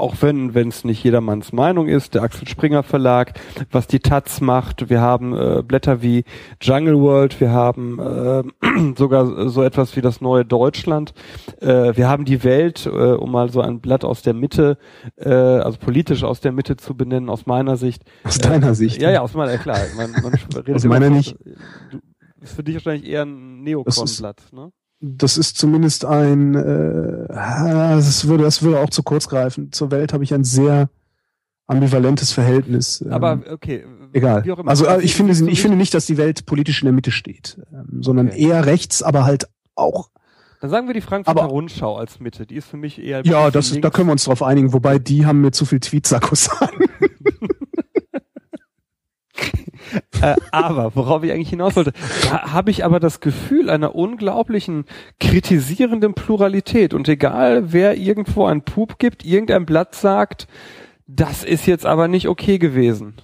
[0.00, 3.38] auch wenn wenn es nicht jedermanns Meinung ist, der Axel Springer Verlag,
[3.70, 6.24] was die Taz macht, wir haben äh, Blätter wie
[6.60, 8.42] Jungle World, wir haben äh,
[8.96, 11.12] sogar so etwas wie das neue Deutschland,
[11.60, 14.78] äh, wir haben die Welt, äh, um mal so ein Blatt aus der Mitte,
[15.16, 18.02] äh, also politisch aus der Mitte zu benennen, aus meiner Sicht.
[18.24, 19.00] Aus deiner Sicht?
[19.00, 19.78] Ja, ja, aus meiner, klar.
[19.96, 21.36] Man, man redet aus meiner nicht.
[21.90, 21.98] Du,
[22.40, 24.72] ist für dich wahrscheinlich eher ein Neokon-Blatt, ne?
[25.00, 29.72] Das ist zumindest ein, äh, das würde, das würde auch zu kurz greifen.
[29.72, 30.90] Zur Welt habe ich ein sehr
[31.66, 33.04] ambivalentes Verhältnis.
[33.08, 33.84] Aber okay.
[34.12, 34.44] Egal.
[34.66, 37.58] Also äh, ich finde, ich finde nicht, dass die Welt politisch in der Mitte steht,
[37.72, 38.48] ähm, sondern okay.
[38.48, 40.10] eher rechts, aber halt auch.
[40.60, 42.44] Dann sagen wir die Frankfurter aber, Rundschau als Mitte.
[42.44, 43.24] Die ist für mich eher.
[43.24, 44.72] Ja, das, da können wir uns drauf einigen.
[44.74, 46.68] Wobei die haben mir zu viel Tweetsackos an.
[50.22, 51.92] äh, aber worauf ich eigentlich hinaus wollte,
[52.30, 54.84] habe ich aber das Gefühl einer unglaublichen
[55.18, 56.94] kritisierenden Pluralität.
[56.94, 60.46] Und egal, wer irgendwo einen Pup gibt, irgendein Blatt sagt,
[61.06, 63.14] das ist jetzt aber nicht okay gewesen.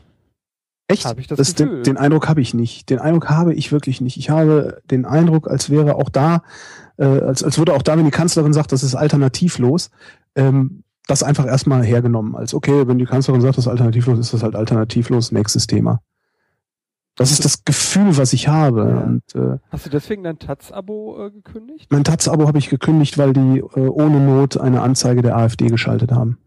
[0.89, 1.05] Echt?
[1.05, 2.91] Hab ich das das den, den, Eindruck habe ich nicht.
[2.91, 4.17] Den Eindruck habe ich wirklich nicht.
[4.17, 6.43] Ich habe den Eindruck, als wäre auch da,
[6.97, 9.91] äh, als, als würde auch da, wenn die Kanzlerin sagt, das ist alternativlos,
[10.37, 12.37] ähm, das einfach erstmal hergenommen.
[12.37, 16.01] Als okay, wenn die Kanzlerin sagt, das ist alternativlos, ist das halt alternativlos, nächstes Thema.
[17.17, 18.81] Das ist das Gefühl, was ich habe.
[18.91, 19.01] Ja.
[19.01, 21.91] Und, äh, Hast du deswegen dein Taz-Abo äh, gekündigt?
[21.91, 26.13] Mein Taz-Abo habe ich gekündigt, weil die äh, ohne Not eine Anzeige der AfD geschaltet
[26.13, 26.39] haben.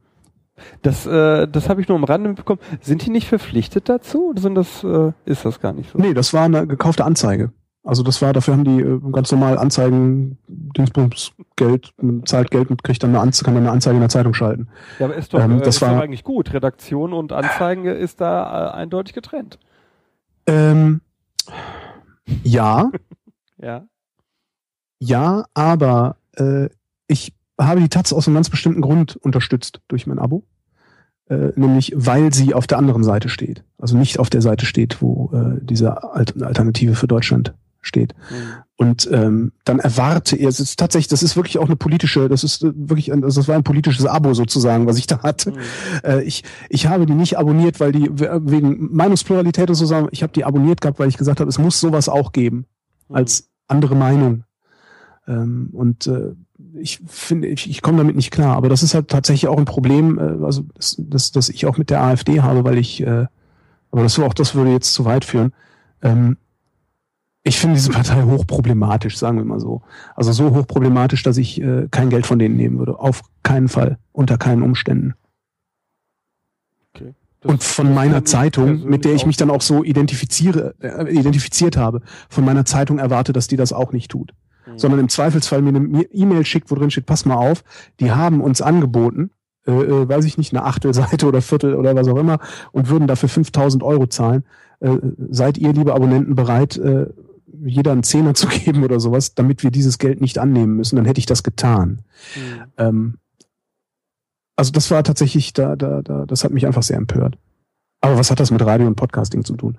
[0.82, 2.59] Das, äh, das habe ich nur am Rande mitbekommen.
[2.82, 5.97] Sind die nicht verpflichtet dazu oder sind das, äh, ist das gar nicht so?
[5.97, 7.51] Nee, das war eine gekaufte Anzeige.
[7.84, 11.93] Also das war, dafür haben die äh, ganz normal Anzeigen, Dingsbums, Geld,
[12.26, 14.67] zahlt Geld und kriegt dann eine Anzeige, kann dann eine Anzeige in der Zeitung schalten.
[14.99, 16.53] Ja, aber ist doch, ähm, das ist war, doch eigentlich gut.
[16.53, 19.59] Redaktion und Anzeigen ist da äh, eindeutig getrennt.
[20.50, 21.02] Ähm,
[22.43, 22.91] ja.
[23.58, 23.86] ja.
[25.00, 26.70] Ja, aber äh,
[27.08, 30.43] ich habe die Taz aus einem ganz bestimmten Grund unterstützt durch mein Abo.
[31.30, 33.64] Äh, nämlich weil sie auf der anderen Seite steht.
[33.78, 38.16] Also nicht auf der Seite steht, wo äh, diese Alternative für Deutschland steht.
[38.32, 38.64] Mhm.
[38.80, 42.45] Und ähm, dann erwarte er, es ist tatsächlich, das ist wirklich auch eine politische, das
[42.45, 45.51] ist wirklich, ein, also das war ein politisches Abo sozusagen, was ich da hatte.
[45.51, 45.57] Mhm.
[46.05, 50.23] Äh, ich, ich habe die nicht abonniert, weil die wegen Meinungspluralität und so sagen, ich
[50.23, 52.67] habe die abonniert gehabt, weil ich gesagt habe, es muss sowas auch geben
[53.09, 53.17] mhm.
[53.17, 54.45] als andere Meinung.
[55.27, 56.32] Ähm, und äh,
[56.80, 58.55] ich finde, ich, ich komme damit nicht klar.
[58.55, 61.77] Aber das ist halt tatsächlich auch ein Problem, äh, also das, das, das ich auch
[61.77, 63.25] mit der AfD habe, weil ich, äh,
[63.91, 65.51] aber das auch das würde jetzt zu weit führen.
[66.01, 66.38] Ähm,
[67.44, 69.82] ich finde diese Partei hochproblematisch, sagen wir mal so.
[70.16, 73.00] Also so hochproblematisch, dass ich äh, kein Geld von denen nehmen würde.
[73.00, 75.14] Auf keinen Fall, unter keinen Umständen.
[76.94, 77.14] Okay.
[77.44, 82.02] Und von meiner Zeitung, mit der ich mich dann auch so identifiziere, äh, identifiziert habe,
[82.28, 84.34] von meiner Zeitung erwarte, dass die das auch nicht tut.
[84.68, 84.78] Mhm.
[84.78, 87.64] Sondern im Zweifelsfall mir eine E-Mail schickt, wo drin steht, pass mal auf,
[88.02, 89.32] die haben uns angeboten,
[89.66, 92.40] äh, äh, weiß ich nicht, eine Achtelseite oder Viertel oder was auch immer
[92.74, 94.44] und würden dafür 5000 Euro zahlen.
[94.82, 94.98] Äh,
[95.30, 97.08] seid ihr, liebe Abonnenten, bereit, äh,
[97.64, 101.06] jeder einen Zehner zu geben oder sowas, damit wir dieses Geld nicht annehmen müssen, dann
[101.06, 102.02] hätte ich das getan.
[102.36, 102.64] Mhm.
[102.78, 103.18] Ähm,
[104.56, 107.38] also das war tatsächlich, da, da, da, das hat mich einfach sehr empört.
[108.02, 109.78] Aber was hat das mit Radio und Podcasting zu tun?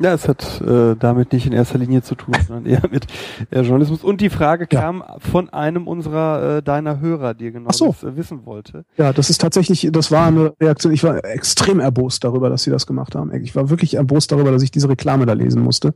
[0.00, 3.06] Ja, es hat äh, damit nicht in erster Linie zu tun, sondern eher mit
[3.50, 4.04] äh, Journalismus.
[4.04, 5.16] Und die Frage kam ja.
[5.18, 7.88] von einem unserer äh, deiner Hörer, die genau so.
[7.88, 8.84] das äh, wissen wollte.
[8.96, 10.92] Ja, das ist tatsächlich, das war eine Reaktion.
[10.92, 13.34] Ich war extrem erbost darüber, dass sie das gemacht haben.
[13.42, 15.94] Ich war wirklich erbost darüber, dass ich diese Reklame da lesen musste,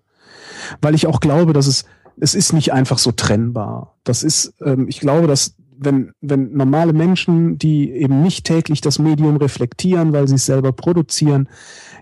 [0.80, 1.84] weil ich auch glaube, dass es
[2.20, 3.94] es ist nicht einfach so trennbar.
[4.04, 8.98] Das ist, ähm, ich glaube, dass wenn, wenn normale Menschen, die eben nicht täglich das
[8.98, 11.48] Medium reflektieren, weil sie es selber produzieren,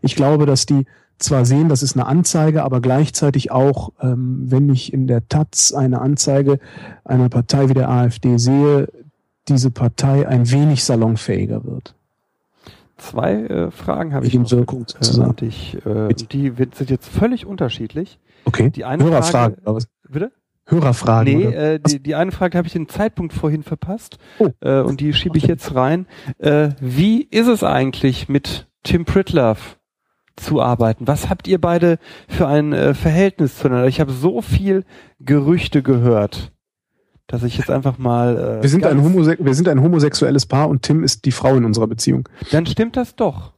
[0.02, 0.84] ich glaube, dass die
[1.18, 5.72] zwar sehen, das ist eine Anzeige, aber gleichzeitig auch, ähm, wenn ich in der Taz
[5.72, 6.58] eine Anzeige
[7.04, 8.88] einer Partei wie der AfD sehe,
[9.48, 11.94] diese Partei ein wenig salonfähiger wird.
[12.96, 18.18] Zwei äh, Fragen habe ich noch äh, und ich, äh, die sind jetzt völlig unterschiedlich.
[18.44, 18.70] Okay.
[18.70, 19.56] Die eine Hörerfrage.
[19.62, 19.88] Frage, was?
[20.08, 20.32] Bitte?
[20.66, 21.36] Hörerfragen.
[21.36, 24.50] Nee, äh, die, die eine Frage habe ich den Zeitpunkt vorhin verpasst oh.
[24.60, 26.06] äh, und die schiebe ich jetzt rein.
[26.38, 29.76] Äh, wie ist es eigentlich mit Tim Pritlove?
[30.36, 31.06] zu arbeiten.
[31.06, 33.88] Was habt ihr beide für ein äh, Verhältnis zueinander?
[33.88, 34.84] Ich habe so viel
[35.18, 36.52] Gerüchte gehört,
[37.26, 38.58] dass ich jetzt einfach mal.
[38.58, 41.64] Äh, wir, sind ein wir sind ein homosexuelles Paar und Tim ist die Frau in
[41.64, 42.28] unserer Beziehung.
[42.50, 43.52] Dann stimmt das doch.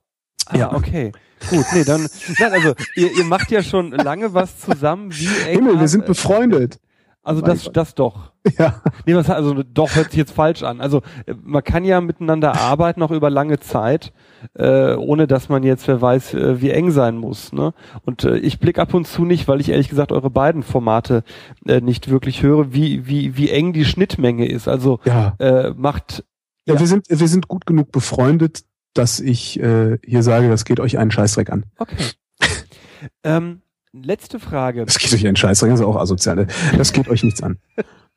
[0.46, 0.72] Ah, ja.
[0.72, 1.12] Okay.
[1.50, 2.06] Gut, nee, dann,
[2.38, 5.12] nein, also ihr, ihr macht ja schon lange was zusammen.
[5.12, 6.78] Wie eng Himmel, wir sind befreundet.
[7.24, 8.32] Also das, das doch.
[8.58, 8.82] Ja.
[9.06, 10.80] Nee, was also doch hört sich jetzt falsch an.
[10.80, 14.12] Also äh, man kann ja miteinander arbeiten auch über lange Zeit,
[14.54, 17.52] äh, ohne dass man jetzt wer weiß, äh, wie eng sein muss.
[17.52, 17.74] Ne?
[18.04, 21.22] Und äh, ich blick ab und zu nicht, weil ich ehrlich gesagt eure beiden Formate
[21.64, 24.66] äh, nicht wirklich höre, wie wie wie eng die Schnittmenge ist.
[24.66, 25.36] Also ja.
[25.38, 26.24] äh, macht.
[26.66, 28.64] Ja, ja, wir sind wir sind gut genug befreundet,
[28.94, 31.64] dass ich äh, hier sage, das geht euch einen Scheißdreck an.
[31.78, 31.96] Okay.
[33.24, 33.62] ähm,
[33.92, 34.86] Letzte Frage.
[34.86, 36.46] Das geht euch einen Scheiß, das ist auch asozial.
[36.78, 37.58] Das geht euch nichts an.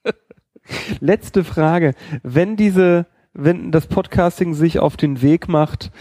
[1.02, 1.96] Letzte Frage.
[2.24, 5.92] Wenn diese, wenn das Podcasting sich auf den Weg macht,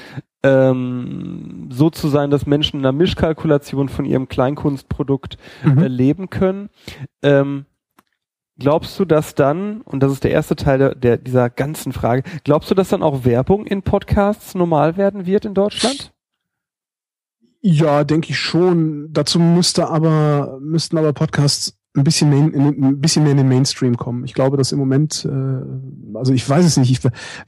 [0.45, 5.83] ähm, so zu sein, dass Menschen in einer Mischkalkulation von ihrem Kleinkunstprodukt mhm.
[5.83, 6.71] leben können,
[7.23, 7.67] ähm,
[8.59, 12.23] Glaubst du, dass dann, und das ist der erste Teil der, der, dieser ganzen Frage,
[12.45, 16.13] glaubst du, dass dann auch Werbung in Podcasts normal werden wird in Deutschland?
[17.61, 19.09] Ja, denke ich schon.
[19.13, 23.97] Dazu müsste aber, müssten aber Podcasts ein bisschen, mehr, ein bisschen mehr in den Mainstream
[23.97, 24.25] kommen.
[24.25, 27.01] Ich glaube, dass im Moment, äh, also ich weiß es nicht, ich,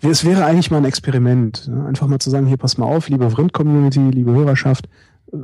[0.08, 1.68] es wäre eigentlich mal ein Experiment.
[1.68, 1.84] Ne?
[1.86, 4.88] Einfach mal zu sagen, hier pass mal auf, liebe Vrind-Community, liebe Hörerschaft,
[5.32, 5.36] äh,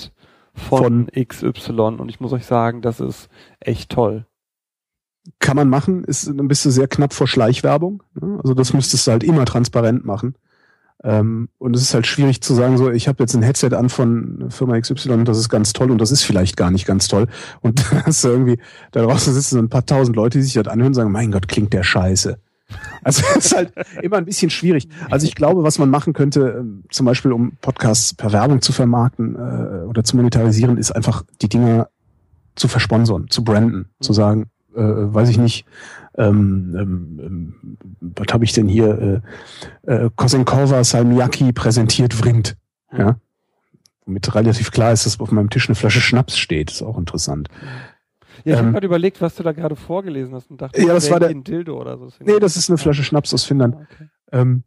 [0.54, 4.26] von, von XY und ich muss euch sagen, das ist echt toll.
[5.40, 8.04] Kann man machen, ist, dann bist du sehr knapp vor Schleichwerbung.
[8.20, 8.40] Ne?
[8.42, 10.36] Also das müsstest du halt immer transparent machen.
[11.04, 13.90] Ähm, und es ist halt schwierig zu sagen, so, ich habe jetzt ein Headset an
[13.90, 17.08] von Firma XY und das ist ganz toll und das ist vielleicht gar nicht ganz
[17.08, 17.28] toll.
[17.62, 18.60] Und hast du irgendwie,
[18.92, 21.32] da draußen sitzen so ein paar tausend Leute, die sich das anhören und sagen, mein
[21.32, 22.40] Gott, klingt der scheiße.
[23.04, 24.90] Also es ist halt immer ein bisschen schwierig.
[25.10, 28.74] Also ich glaube, was man machen könnte, ähm, zum Beispiel um Podcasts per Werbung zu
[28.74, 31.88] vermarkten äh, oder zu monetarisieren, ist einfach die Dinge
[32.56, 35.66] zu versponsoren, zu branden, zu sagen, äh, weiß ich nicht,
[36.18, 39.24] ähm, ähm, ähm, was habe ich denn hier?
[39.86, 42.58] Äh, äh, Kosenkova Salmiaki präsentiert Vrind.
[42.96, 43.18] Ja?
[44.06, 46.72] Womit relativ klar ist, dass auf meinem Tisch eine Flasche Schnaps steht.
[46.72, 47.50] Ist auch interessant.
[48.44, 50.94] Ja, ich ähm, habe gerade überlegt, was du da gerade vorgelesen hast und dachte, ja,
[50.94, 52.10] das war der, ein Dildo oder so.
[52.20, 53.76] Nee, das ist eine Flasche Schnaps aus Finnland.
[53.76, 54.10] Ah, okay.
[54.32, 54.64] Ähm,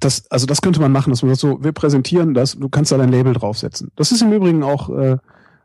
[0.00, 2.92] das, also das könnte man machen, dass man sagt so, wir präsentieren das, du kannst
[2.92, 3.90] da dein Label draufsetzen.
[3.94, 5.18] Das ist im Übrigen auch äh,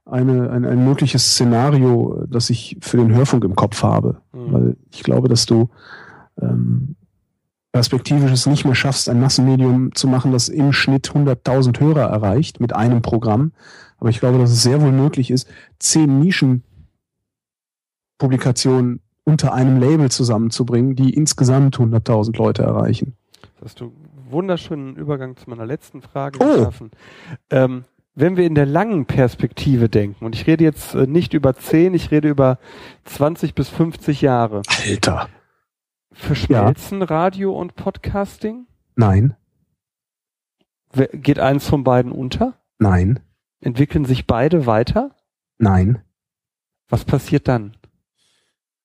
[0.10, 4.18] eine, ein, ein mögliches Szenario, das ich für den Hörfunk im Kopf habe.
[4.34, 4.54] Mhm.
[4.54, 5.70] Weil ich glaube, dass du
[6.42, 6.96] ähm,
[7.72, 12.60] perspektivisch es nicht mehr schaffst, ein Massenmedium zu machen, das im Schnitt 100.000 Hörer erreicht
[12.60, 13.52] mit einem Programm.
[14.00, 15.48] Aber ich glaube, dass es sehr wohl möglich ist,
[15.80, 23.16] zehn Nischenpublikationen unter einem Label zusammenzubringen, die insgesamt 100.000 Leute erreichen.
[23.60, 23.92] Das hast du
[24.30, 26.58] wunderschönen Übergang zu meiner letzten Frage oh.
[26.58, 26.92] geschaffen.
[27.50, 27.84] Ähm,
[28.20, 31.94] wenn wir in der langen Perspektive denken, und ich rede jetzt äh, nicht über 10,
[31.94, 32.58] ich rede über
[33.06, 34.64] 20 bis 50 Jahre.
[34.88, 35.30] Alter.
[36.12, 37.06] Verschmelzen ja.
[37.06, 38.66] Radio und Podcasting?
[38.96, 39.36] Nein.
[41.14, 42.56] Geht eins von beiden unter?
[42.80, 43.20] Nein.
[43.62, 45.16] Entwickeln sich beide weiter?
[45.60, 46.02] Nein.
[46.90, 47.78] Was passiert dann?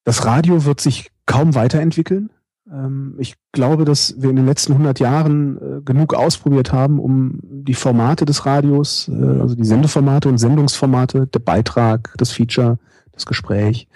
[0.04, 2.28] Das Radio wird sich kaum weiterentwickeln.
[2.72, 7.38] Ähm, ich glaube, dass wir in den letzten 100 Jahren äh, genug ausprobiert haben, um
[7.42, 12.78] die Formate des Radios, äh, also die Sendeformate und Sendungsformate, der Beitrag, das Feature,
[13.12, 13.88] das Gespräch,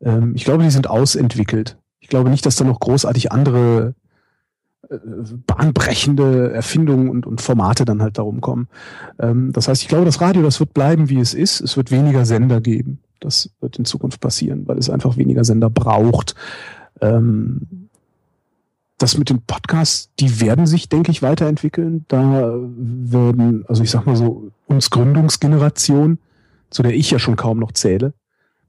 [0.00, 1.76] ähm, ich glaube, die sind ausentwickelt.
[2.00, 3.94] Ich glaube nicht, dass da noch großartig andere
[4.88, 4.96] äh,
[5.46, 8.68] bahnbrechende Erfindungen und, und Formate dann halt darum kommen.
[9.18, 11.60] Ähm, das heißt, ich glaube, das Radio, das wird bleiben, wie es ist.
[11.60, 13.00] Es wird weniger Sender geben.
[13.20, 16.34] Das wird in Zukunft passieren, weil es einfach weniger Sender braucht
[18.98, 22.04] das mit den Podcasts, die werden sich, denke ich, weiterentwickeln.
[22.08, 26.18] Da werden, also ich sag mal so, uns Gründungsgeneration,
[26.70, 28.14] zu der ich ja schon kaum noch zähle,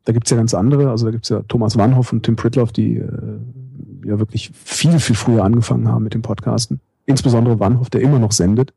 [0.06, 2.98] da gibt's ja ganz andere, also da gibt's ja Thomas Warnhoff und Tim Pritloff, die
[2.98, 3.40] äh,
[4.06, 6.80] ja wirklich viel, viel früher angefangen haben mit dem Podcasten.
[7.06, 8.74] Insbesondere Warnhoff, der immer noch sendet.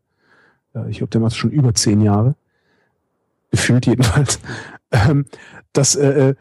[0.74, 2.34] Äh, ich glaube, der macht schon über zehn Jahre.
[3.50, 4.40] Gefühlt jedenfalls.
[4.90, 5.26] Ähm,
[5.74, 6.34] das, äh, äh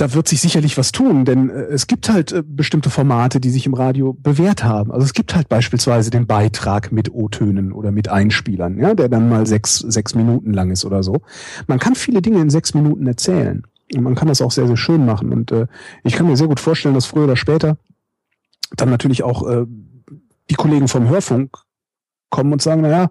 [0.00, 3.50] da wird sich sicherlich was tun, denn äh, es gibt halt äh, bestimmte Formate, die
[3.50, 4.90] sich im Radio bewährt haben.
[4.92, 9.28] Also es gibt halt beispielsweise den Beitrag mit O-Tönen oder mit Einspielern, ja, der dann
[9.28, 11.20] mal sechs, sechs Minuten lang ist oder so.
[11.66, 13.62] Man kann viele Dinge in sechs Minuten erzählen.
[13.94, 15.32] Und man kann das auch sehr, sehr schön machen.
[15.32, 15.66] Und äh,
[16.04, 17.76] ich kann mir sehr gut vorstellen, dass früher oder später
[18.76, 19.66] dann natürlich auch äh,
[20.48, 21.58] die Kollegen vom Hörfunk
[22.30, 23.10] kommen und sagen, naja,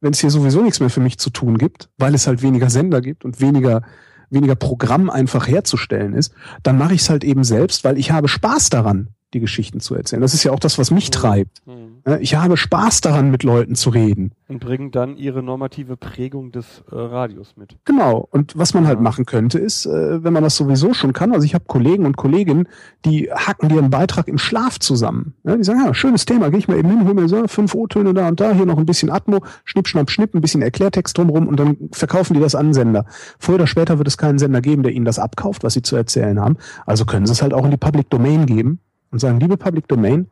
[0.00, 2.70] wenn es hier sowieso nichts mehr für mich zu tun gibt, weil es halt weniger
[2.70, 3.82] Sender gibt und weniger
[4.30, 8.28] weniger Programm einfach herzustellen ist, dann mache ich es halt eben selbst, weil ich habe
[8.28, 10.22] Spaß daran, die Geschichten zu erzählen.
[10.22, 11.12] Das ist ja auch das, was mich mhm.
[11.12, 11.66] treibt.
[11.66, 11.87] Mhm.
[12.04, 14.32] Äh, Ich habe Spaß daran, mit Leuten zu reden.
[14.48, 17.76] Und bringen dann ihre normative Prägung des äh, Radios mit.
[17.84, 18.26] Genau.
[18.30, 19.02] Und was man halt Ja.
[19.02, 22.16] machen könnte, ist, äh, wenn man das sowieso schon kann, also ich habe Kollegen und
[22.16, 22.66] Kolleginnen,
[23.04, 25.34] die hacken dir einen Beitrag im Schlaf zusammen.
[25.44, 27.74] Ja, die sagen, ja, schönes Thema, gehe ich mal eben hin, hol mir so fünf
[27.74, 31.16] O-Töne da und da, hier noch ein bisschen Atmo, schnipp, schnapp, schnipp, ein bisschen Erklärtext
[31.18, 33.04] drumrum und dann verkaufen die das an Sender.
[33.38, 35.96] Früher oder später wird es keinen Sender geben, der ihnen das abkauft, was sie zu
[35.96, 36.56] erzählen haben.
[36.86, 38.80] Also können sie es halt auch in die Public Domain geben
[39.10, 40.28] und sagen, liebe Public Domain,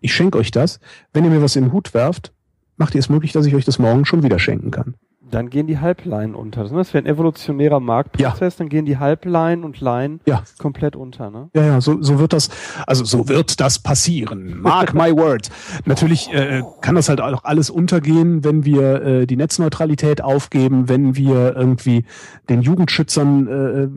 [0.00, 0.80] ich schenke euch das.
[1.12, 2.32] Wenn ihr mir was in den Hut werft,
[2.76, 4.94] macht ihr es möglich, dass ich euch das morgen schon wieder schenken kann.
[5.28, 6.62] Dann gehen die Halbleinen unter.
[6.64, 10.42] Das wäre ein evolutionärer Marktprozess, dann gehen die Halbleinen und Leinen Ja.
[10.58, 11.30] komplett unter.
[11.30, 11.48] Ne?
[11.54, 12.48] Ja, ja, so, so wird das,
[12.86, 14.60] also so wird das passieren.
[14.60, 15.50] Mark my words.
[15.84, 21.16] Natürlich äh, kann das halt auch alles untergehen, wenn wir äh, die Netzneutralität aufgeben, wenn
[21.16, 22.04] wir irgendwie
[22.48, 23.88] den Jugendschützern, äh,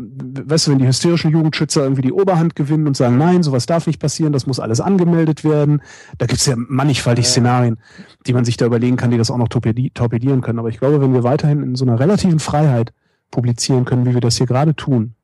[0.50, 3.86] weißt du, wenn die hysterischen Jugendschützer irgendwie die Oberhand gewinnen und sagen, nein, sowas darf
[3.88, 5.82] nicht passieren, das muss alles angemeldet werden.
[6.18, 7.30] Da gibt's ja mannigfaltig Ja.
[7.32, 7.78] Szenarien,
[8.26, 10.60] die man sich da überlegen kann, die das auch noch torpedi torpedieren können.
[10.60, 12.94] Aber ich glaube, wenn wir weiterhin in so einer relativen Freiheit
[13.32, 15.16] publizieren können, wie wir das hier gerade tun,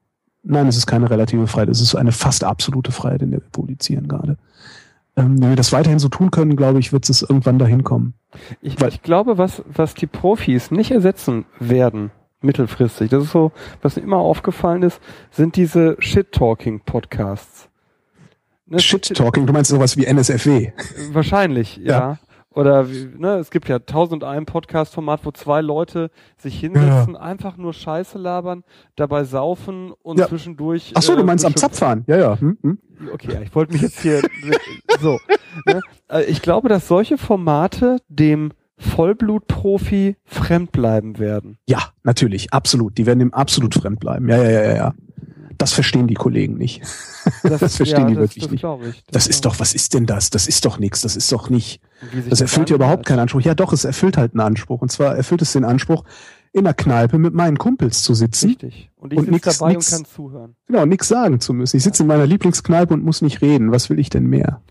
[0.47, 3.49] Nein, es ist keine relative Freiheit, es ist eine fast absolute Freiheit, in der wir
[3.49, 4.37] publizieren gerade.
[5.17, 8.13] Ähm, wenn wir das weiterhin so tun können, glaube ich, wird es irgendwann dahin kommen.
[8.61, 13.53] Ich, Weil- ich glaube, was, was die Profis nicht ersetzen werden, mittelfristig, das ist so,
[13.81, 14.99] was mir immer aufgefallen ist,
[15.31, 17.69] sind diese Shit-Talking-Podcasts.
[18.67, 20.73] Ne, Shit-Talking, du meinst sowas wie NSFW.
[21.11, 21.85] Wahrscheinlich, ja.
[21.99, 22.19] Ja.
[22.55, 27.57] Oder wie, ne, es gibt ja tausend ein Podcast-Format, wo zwei Leute sich hinsetzen, einfach
[27.57, 28.63] nur Scheiße labern,
[28.95, 30.27] dabei saufen und Ja.
[30.27, 30.93] zwischendurch.
[30.95, 31.55] Ach so, du äh, meinst am.
[31.55, 32.03] Zapfahren.
[32.07, 32.39] Ja, ja.
[32.39, 32.77] Hm, hm.
[33.13, 34.21] Okay, ja, ich wollte mich jetzt hier
[35.01, 35.19] so.
[35.65, 35.81] Ne?
[36.07, 41.57] Äh, Ich glaube, dass solche Formate dem Vollblutprofi fremd bleiben werden.
[41.67, 42.97] Ja, natürlich, absolut.
[42.97, 44.27] Die werden dem absolut fremd bleiben.
[44.29, 44.93] Ja, ja, ja, ja, ja.
[45.57, 46.81] Das verstehen die Kollegen nicht.
[47.43, 48.63] Das verstehen die wirklich das nicht.
[48.63, 49.03] ich.
[49.11, 50.29] Das ist doch, was ist denn das?
[50.29, 51.01] Das ist doch nichts.
[51.01, 51.81] Das ist doch nicht.
[52.29, 53.41] Das erfüllt ja überhaupt keinen Anspruch.
[53.41, 54.81] Ja, doch, es erfüllt halt einen Anspruch.
[54.81, 56.03] Und zwar erfüllt es den Anspruch,
[56.51, 58.47] in der Kneipe mit meinen Kumpels zu sitzen.
[58.47, 58.89] Richtig.
[58.95, 60.55] Und ich sitze dabei nix- und kann zuhören.
[60.67, 61.75] Genau, nichts sagen zu müssen.
[61.77, 63.71] Ich sitze in meiner Lieblingskneipe und muss nicht reden.
[63.71, 64.61] Was will ich denn mehr?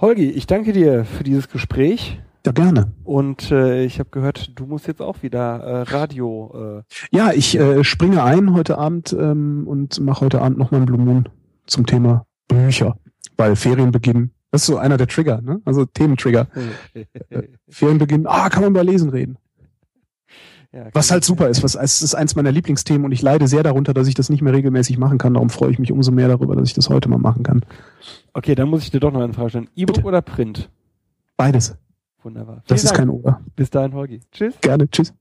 [0.00, 2.20] Holgi, ich danke dir für dieses Gespräch.
[2.46, 2.92] Ja, gerne.
[3.04, 6.78] Und äh, ich habe gehört, du musst jetzt auch wieder äh, Radio.
[6.78, 6.82] Äh,
[7.14, 10.98] Ja, ich äh, springe ein heute Abend ähm, und mache heute Abend nochmal ein Blue
[11.00, 11.28] Moon
[11.66, 12.96] zum Thema Bücher.
[13.36, 14.30] Weil Ferien beginnen.
[14.50, 15.60] Das ist so einer der Trigger, ne?
[15.64, 16.48] Also Thementrigger.
[17.68, 18.26] Ferien beginnen.
[18.26, 19.36] Ah, kann man über Lesen reden.
[20.72, 21.62] ja, Was halt super ist.
[21.62, 24.40] Was, es ist eins meiner Lieblingsthemen und ich leide sehr darunter, dass ich das nicht
[24.42, 25.34] mehr regelmäßig machen kann.
[25.34, 27.60] Darum freue ich mich umso mehr darüber, dass ich das heute mal machen kann.
[28.32, 29.68] Okay, dann muss ich dir doch noch eine Frage stellen.
[29.76, 30.70] E-Book oder Print?
[31.36, 31.76] Beides.
[32.22, 32.62] Wunderbar.
[32.66, 32.96] Das Vielen ist Dank.
[32.98, 33.40] kein Ober.
[33.56, 34.20] Bis dahin, Holgi.
[34.30, 34.60] Tschüss.
[34.60, 34.88] Gerne.
[34.90, 35.14] Tschüss.